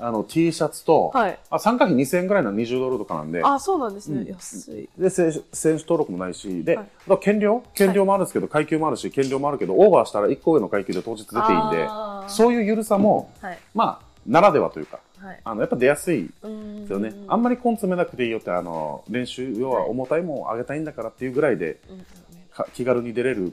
[0.00, 1.38] あの T シャツと、はい。
[1.50, 4.20] あ参加費2000円ぐらいの20ドルとかなんであ、そうなんですね。
[4.20, 4.88] うん安い。
[4.98, 11.88] で選手選手登録もないしで、はいあと減量減量もあるんですけど、階級もあるし減量もあるけどオーバーしたら1個上の階級で当日出ていいんで
[12.28, 13.58] そういう緩さもはい。
[13.74, 15.40] まあならではというかはい。
[15.44, 16.48] あのやっぱ出やすいで
[16.80, 17.12] ですよね。
[17.28, 21.78] あんまり根詰めなくていいよって、あの、練習、要は重たいもんを上げたいんだからっていうぐらいで、
[22.74, 23.52] 気軽に出れる。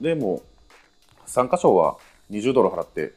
[0.00, 0.42] でも、
[1.26, 1.96] 参加賞は
[2.30, 3.12] 20ドル払って、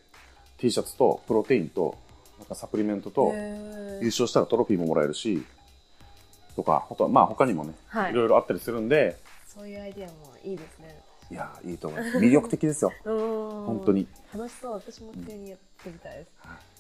[0.57, 1.97] T シャツとプロテインと、
[2.46, 5.43] なんかサプリメントと、優勝したらトロフィーももらえるし、
[6.56, 9.18] とか、あとはまあ他にもね、はいいろいろあったりするんで、
[9.48, 11.02] そういうアイディアもいいですね。
[11.32, 12.18] いや、いいと思います。
[12.20, 12.91] 魅力的ですよ。
[13.04, 13.18] うん。
[13.66, 13.91] 本当。
[13.93, 14.08] に。
[14.34, 14.74] 楽しそう。
[14.74, 16.30] 私も普通にやってみたいです。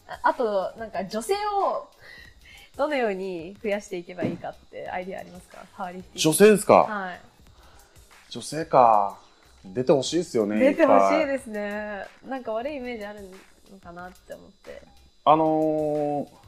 [0.07, 1.89] ああと、なんか女性を
[2.77, 5.65] どのように増やしていけばいいかってアイディアありますか？
[5.75, 6.19] パワーリフティング。
[6.19, 6.73] 女性ですか？
[6.83, 7.19] はい。
[8.29, 9.17] 女性か。
[9.63, 10.59] 出てほしいですよね。
[10.59, 12.05] 出てほしいですね。
[12.27, 13.21] なんか悪いイメージある
[13.71, 14.81] のかなって思って。
[15.25, 16.45] あのー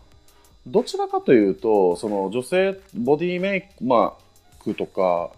[0.70, 5.32] どちらかというと、その女性ボディメイク、まあ、クとか、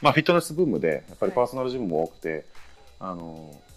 [0.00, 2.44] まあ、フィットネスブームで、やっぱりパーソナルジムも多くて、
[3.00, 3.72] あのー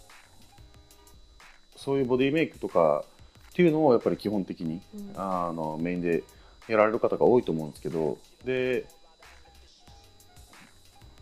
[1.76, 3.04] そういうボディメイクとか
[3.50, 5.12] っていうのをやっぱり基本的に、うん。
[5.16, 6.22] あのメインで
[6.68, 8.86] やられる方が多いと思うんですけどで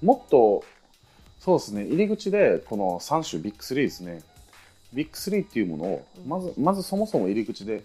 [0.03, 0.65] もっと
[1.39, 4.23] そうですね入り口でこの3種ビッグ3ですね
[4.95, 7.83] ビッグ3っていうものをまずまずそもそも入り口で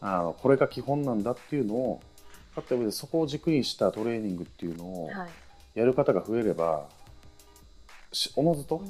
[0.00, 2.00] あのこれが基本なんだっていうのを
[2.54, 5.28] 分かった上でそこを軸にしたトレーニングっていうのをはい。
[5.76, 6.88] やる方が増えれば
[8.10, 8.82] しおのずと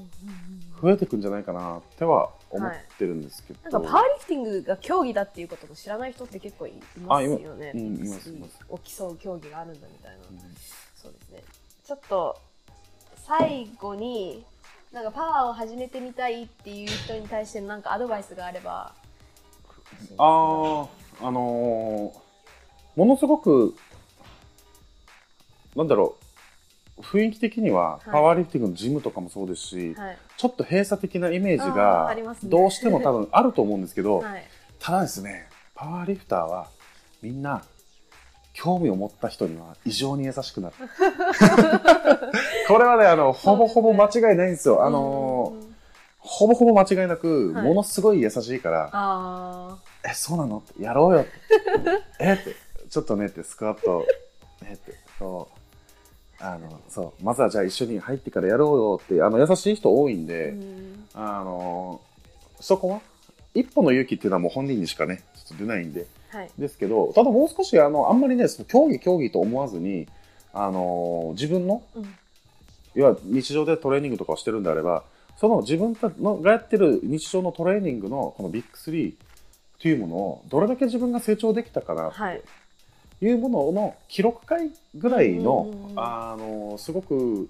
[0.80, 7.72] 増えていくんじゃないかなっては思ってるんですけど、なんかパワーリフティングが競技だっていうことも知らない人って結構いますよね。
[7.74, 8.60] うんいますいます。
[8.68, 10.16] を競う競技があるんだみたいな。
[10.30, 10.38] うん。
[10.94, 11.42] そうですね。
[11.84, 12.40] ちょっと
[13.16, 14.44] 最後に
[14.96, 18.94] なんかパワーを始めてみたいっていう人に対してのなんかアドバイスがあれば。
[20.16, 20.88] あー
[21.20, 23.74] あのーものすごく
[25.76, 26.16] なんだろ
[26.96, 27.02] う。
[27.02, 28.10] 雰囲気的にははい。
[28.10, 30.18] パワーリフティングのジムとかもそうですし、はい。
[30.38, 34.44] ちょっと閉鎖的なイメージがどうしても多分あると思うんですけど、 はい。
[34.78, 36.68] ただですねパワーリフターは
[37.20, 37.62] みんな
[38.56, 40.74] 興味を持った人には異常に優しくなる。
[42.66, 44.82] これはねあのほぼほぼ間違いないんですよ。
[44.84, 45.54] あの
[46.18, 47.64] ほぼほぼ間違いなく、はい。
[47.64, 50.62] ものすごい優しいからあえ、そうなの？
[50.70, 51.30] って、やろうよ って。
[52.18, 52.56] えって、
[52.88, 54.04] ちょっとねって、スクワット、
[54.62, 55.48] ねって、そ
[56.40, 61.08] う、あの、そう、まずはじゃあ一緒に入ってからやろうよって、あの、優しい人多いんーで、うん。
[61.14, 62.00] あの、
[62.58, 63.00] そこは、
[63.54, 66.08] 一歩の勇気っていうのはもう本人にしかね、ちょっと出ないんで、はい
[66.58, 70.06] ですけど、ただもう少し、あの、あんまりね、その競技競技と思わずに、
[70.52, 72.14] あの、自分の、うん。
[72.94, 75.04] 要は日常でトレーニングとかをしてるんであれば、
[75.36, 79.14] その自分たのがやってる日常のトレーニングのこのビッグ3
[79.80, 82.42] というものをどれだけ自分が成長できたかなはい。
[83.18, 87.48] というものの記録会ぐらいのあのすごく、うん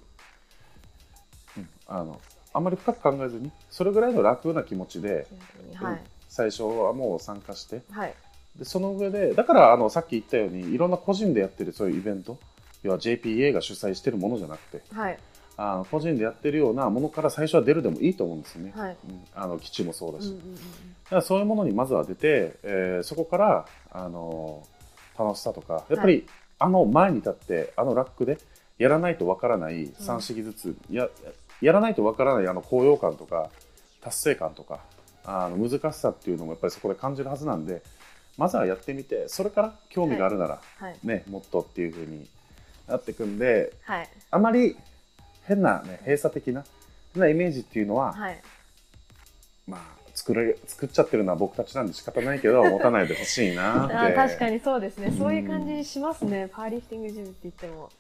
[1.88, 2.20] あの
[2.52, 5.26] あんまり深く考えずにそれぐらいの楽な気持ちで、
[5.74, 6.00] はい。
[6.28, 8.14] 最初はもう参加してはい
[8.58, 12.38] でその上でだからあのさっき言ったようにいろんな個人でやってるそういうイベント。
[12.82, 14.82] 要は JPA が主催してるものじゃなくて。
[14.94, 15.18] はい。
[15.58, 18.72] あの個人でやってるようなものから最初は出るでもいいと思うんですよね。
[18.76, 18.96] はい。
[19.08, 19.24] うん。
[19.34, 20.54] あの基地もそうだし、うんうんうん
[21.06, 24.66] だからそういうものにまずは出て、えーそこからあの
[25.16, 26.26] 楽しさとかやっぱり、
[26.58, 28.38] はあの前に立ってあのラックで
[28.76, 31.08] やらないとわからない3試技ずつ、や
[31.60, 33.50] やらないとわからないあの高揚感とか
[34.00, 34.80] 達成感とか
[35.24, 37.82] あの難しさっていうのもやっぱりそこで感じるはずなんで
[38.36, 40.96] まずはやってみてそれから興味があるなら、はい。
[41.04, 42.26] ね、もっとっていうふうに
[42.88, 44.08] なっていくんではい。
[44.30, 44.76] あまり
[45.44, 46.64] 変な、ね、閉鎖的な
[47.14, 48.42] 変なイメージっていうのは、はい。
[49.66, 49.80] まあ、
[50.14, 54.14] 作れ作っちゃってるのは僕たちなんで仕方ないけど 持たないでほしいなって。
[54.14, 55.18] 確かにそうですね、うん。
[55.18, 56.48] そういう感じしますね。
[56.52, 57.90] パワーリフティングジムって言っても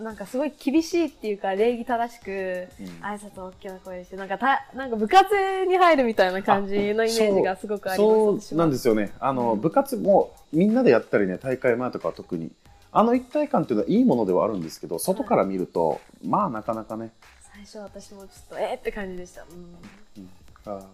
[0.00, 2.86] なんかすごい厳しいっていうか礼儀正しくうん。
[3.04, 9.12] 挨拶を大きな声でしてなんかたなんか部活に入るみたいな感じのイメージがすごくありますそうなんですよね。
[9.20, 9.60] あの、うん。
[9.60, 12.50] 部活もみんなでやったりね大会前とかは特に。
[12.96, 17.10] あの一体感っていうのはいいものではあるんですけど外から見ると、まあなかなかね、
[17.52, 19.42] 最初私もちょっとえー、って感じでした。
[19.42, 20.22] うん。
[20.22, 20.30] うん。
[20.64, 20.86] あそうで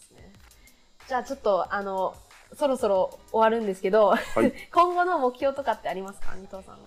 [0.00, 0.32] すね。
[1.08, 2.14] じゃあちょっとあの
[2.54, 4.52] そろそろ終わるんですけど、ーはい。
[4.72, 6.34] 今後の目標とかってありますか？
[6.36, 6.80] 二藤さんは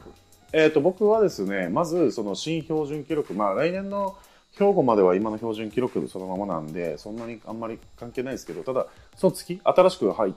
[0.53, 4.15] えー、と僕はですねまずその新標準記録まあ来年の
[4.57, 8.85] 兵庫までは今の標準記録そのままなんでそんなにあんまり関係ないですけどただ
[9.15, 10.33] その月新しく入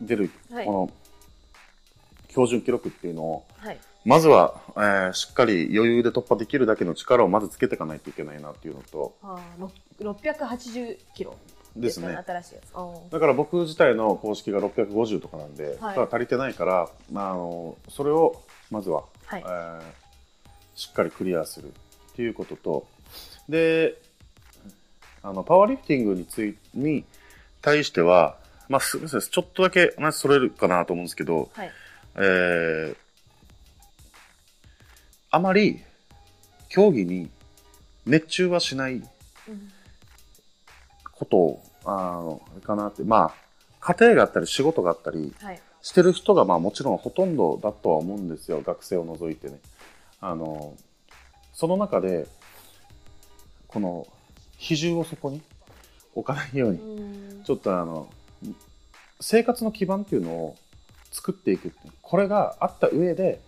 [0.00, 0.64] 出るはい。
[0.64, 0.90] この
[2.30, 3.78] 標準記録っていうのをはい。
[4.04, 11.36] まずは、えーしっかり余裕で突破できるだけの力をまずつけていかないといけないなっていうのとあーろ680キロ
[11.76, 12.14] ですね。
[13.10, 15.94] だから僕自体の公式が650とかなんで、はい。
[15.94, 18.40] ただ足りてないから、まあ、あのそれを
[18.70, 19.42] まずは、はい。
[19.46, 19.82] えー
[20.74, 22.86] しっかりクリアするっていうことと。
[23.48, 24.00] で
[25.24, 27.04] あのパワーリフティングについに
[27.60, 28.36] 対しては、
[28.68, 31.72] まあ、すみませんちょっとだけ話それるかなと思うんですけど、はい。
[32.14, 32.96] えー
[35.30, 35.82] あまり
[36.68, 37.28] 競技に
[38.06, 39.04] 熱中はしないうん。
[41.12, 41.90] ことをあ
[42.22, 43.02] のかなって。
[43.02, 43.34] まあ
[43.80, 49.58] 家庭があったり仕事があったりはいしてる人がまあもちろんほとんどだとは思うんですよ学生を除いてね。
[50.20, 50.74] あの
[51.54, 52.26] その中で
[53.68, 54.06] この
[54.58, 55.40] 比重をそこに
[56.14, 57.42] 置かないようにうん。
[57.42, 58.06] ちょっとあの
[59.18, 60.56] 生活の基盤っていうのを
[61.10, 63.40] 作っていくっていうこれがあった上で、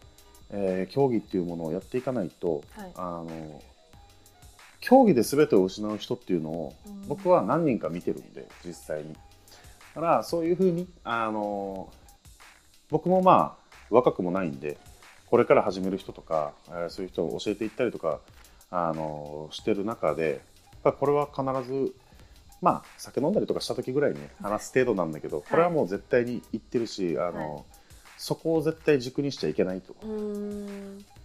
[0.49, 2.93] えー競技っていうものをやっていかないと、はい。
[2.97, 3.63] あの
[4.81, 7.07] 競技で全てを失う人っていうのをうん。
[7.07, 9.13] 僕は何人か見てるんで実際に。
[9.13, 11.93] だからそういうふうにあの
[12.91, 14.79] 僕もまあ若くもないんで
[15.27, 18.21] これから始める人とか、えーそういう人を教えていったりとか
[18.71, 20.41] あのしてる中で
[20.83, 21.95] これは必ず
[22.63, 27.65] まあ酒飲んだりとかした時ぐらいにね話す程度なんだけどこれはもう絶対に言ってるしあの、はい。
[28.21, 29.95] そこを絶対軸にしちゃいけないと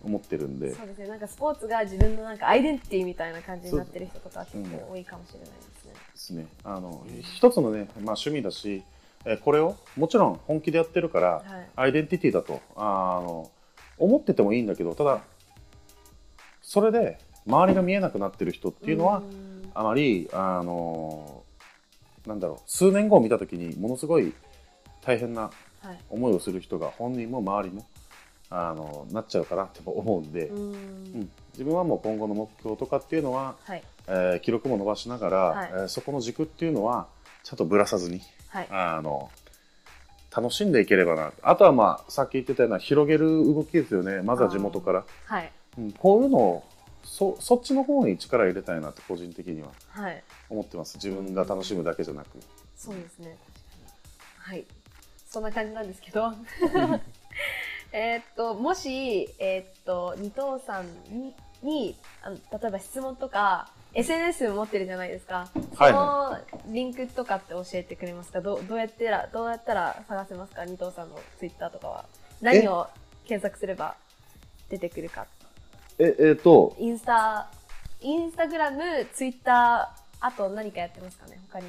[0.02, 0.74] 思ってるんで。
[0.74, 1.08] そうですね。
[1.10, 5.94] なんかスポーツが自分のなんかアイデンティティみたいな感じになってる人とか結構多いかもしれないですね。
[5.94, 6.48] ですね。
[6.64, 8.95] あの一つのね、まあ、趣味だし、えー
[9.44, 9.76] これを？
[9.98, 11.70] もちろん本気でやってるから、はい。
[11.76, 12.62] アイデンティティだと。
[12.76, 13.50] あの
[13.98, 15.22] 思っててもいいんだけどただ
[16.62, 17.18] それで
[17.48, 19.24] 周りが見えなくなってる人っていうのは、
[19.74, 21.44] あまりあの
[22.28, 24.34] なんだろう数年後を見た時にものすごい
[25.02, 25.50] 大変な
[25.82, 26.00] はい。
[26.10, 27.86] 思いをする人が本人も周りも
[28.50, 31.30] あのなっちゃうかなって思うんで、うん。
[31.54, 33.84] 自分はもう今後の目標とかっていうのは、はい。
[34.08, 35.70] えー記録も伸ばしながら、はい。
[35.72, 37.08] えーそこの軸っていうのは
[37.44, 38.22] ちゃんとぶらさずに
[38.56, 38.68] はい。
[38.70, 39.30] あの
[40.36, 41.32] 楽しんでいければな。
[41.42, 44.22] あとはまあさっき言ってたような広げる動きですよね。
[44.22, 45.52] まずは地元から、はい。
[45.78, 46.64] うん、こういうのを
[47.04, 49.70] そそっちの方に力入れたいなって個人的には。
[49.90, 50.24] はい。
[50.50, 50.96] 思ってます。
[50.96, 52.28] 自分が楽しむだけじゃなく。
[52.76, 53.38] そうですね。
[53.46, 54.66] 確かにはい。
[55.28, 56.32] そんな感じなんですけど。
[57.92, 65.48] えーっともしえーっと二藤さんににあの例えば質問とか SNS 持ってるじゃないですか。
[65.78, 65.92] はい。
[65.92, 66.38] その
[66.74, 68.42] リンクとかって教えてくれますか？
[68.42, 70.66] どうどうやってら、どうやったら探せますか？
[70.66, 72.06] 二藤さんのツイッターとかは。
[72.42, 72.88] 何を
[73.26, 73.96] 検索すれば
[74.70, 75.26] 出てくるか。
[75.98, 76.76] ええーと。
[76.78, 77.50] インスタ、
[78.02, 78.82] インスタグラム、
[79.14, 81.40] ツイッター、あと何かやってますかね？
[81.50, 81.66] 他に。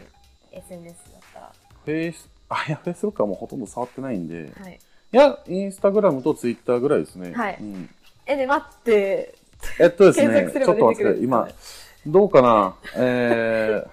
[0.52, 1.52] SNS だった
[1.84, 4.50] フェイスあいやフェイスブックはもうほとんど触ってないんで。
[4.58, 4.64] ら。
[4.64, 4.80] はい。
[5.12, 7.32] いやインスタグラムとツイッターぐらいですね。
[7.32, 7.56] はい。
[7.60, 7.88] うん。
[8.26, 9.34] え、で、待って、
[9.78, 10.64] えっとです検ね。
[10.64, 11.48] ちょっと待って今
[12.06, 12.76] どうかな？
[12.94, 13.84] え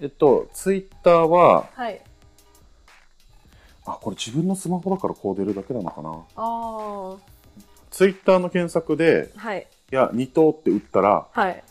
[0.00, 2.00] ー、えっとツイッターははい。
[3.86, 6.24] あこれ自分のスマホだからこう出るだけなのかな？
[6.36, 7.16] あ
[7.90, 9.66] ツイッターの検索であ、はい。
[9.90, 11.64] いや二等って打ったらはい。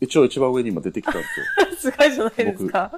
[0.00, 1.24] 一応一番上に今出てきたんで
[1.76, 1.90] すよ。
[1.92, 2.92] すごいじゃないですか。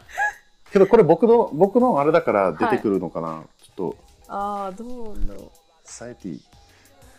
[0.70, 3.96] けどこれ僕の僕のあれだから出てくるのかな、ちょっと。
[4.28, 5.50] ああ、どうなんだろう。
[5.82, 6.40] サイティ。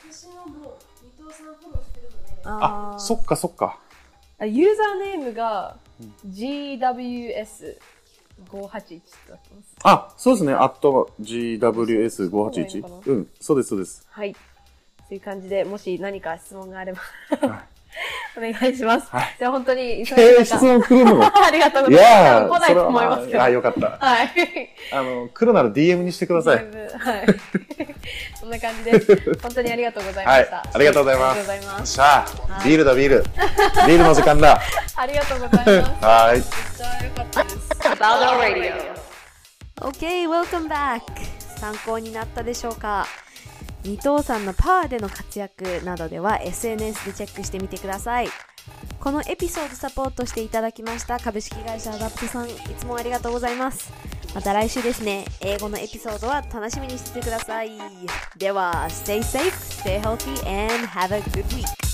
[0.10, 0.74] 私はもう
[1.04, 2.42] 伊藤さんフォローしてるので。
[2.46, 2.96] あー。
[2.96, 3.80] あそっかそっか。
[3.80, 3.91] あ
[4.46, 5.78] ユーザーネームが
[6.28, 7.78] GWS581
[9.30, 9.76] だってます。
[9.84, 10.54] あそうですね。
[10.54, 13.30] アット GWS581 そううん。
[13.40, 14.08] そうですそうです。
[14.10, 14.34] はい。
[14.34, 14.40] そ
[15.12, 17.00] ういう感じで、もし何か質問があれば。
[17.48, 17.64] は
[18.38, 19.08] お願いします。
[19.12, 22.26] はいじゃあ本当に来るの ありがとうごいざいます。
[22.26, 23.44] やー多分来ないと思いますけど。
[23.44, 24.30] あよかったはい。
[24.94, 26.66] あの来るなら DM にしてくださいはい。
[28.40, 29.40] そんな感じです。
[29.42, 30.56] 本当にありがとうございました。
[30.58, 31.94] はいありがとうございますありがとうございます。
[31.94, 33.24] さあ、はいビールだビール
[33.88, 34.62] ビールの時間だ
[34.96, 35.70] ありがとうございます。
[35.72, 37.58] めっはいちゃ良かったです。
[37.84, 39.02] バウダーラディ
[39.82, 41.02] OK welcome back
[41.60, 43.06] 参考になったでしょうか？
[43.84, 48.28] 二藤さんのパワーでの活躍などでは SNS でチェックしてみてください。
[49.00, 53.92] このエピソードサポートしていただきました株式会社アダプトさんいつもありがとうございます。
[54.36, 55.26] また来週ですね。
[55.42, 57.72] 英語のエピソードは楽しみにしててください。
[58.38, 59.52] では Stay safe,
[59.84, 61.91] stay healthy and have a good week.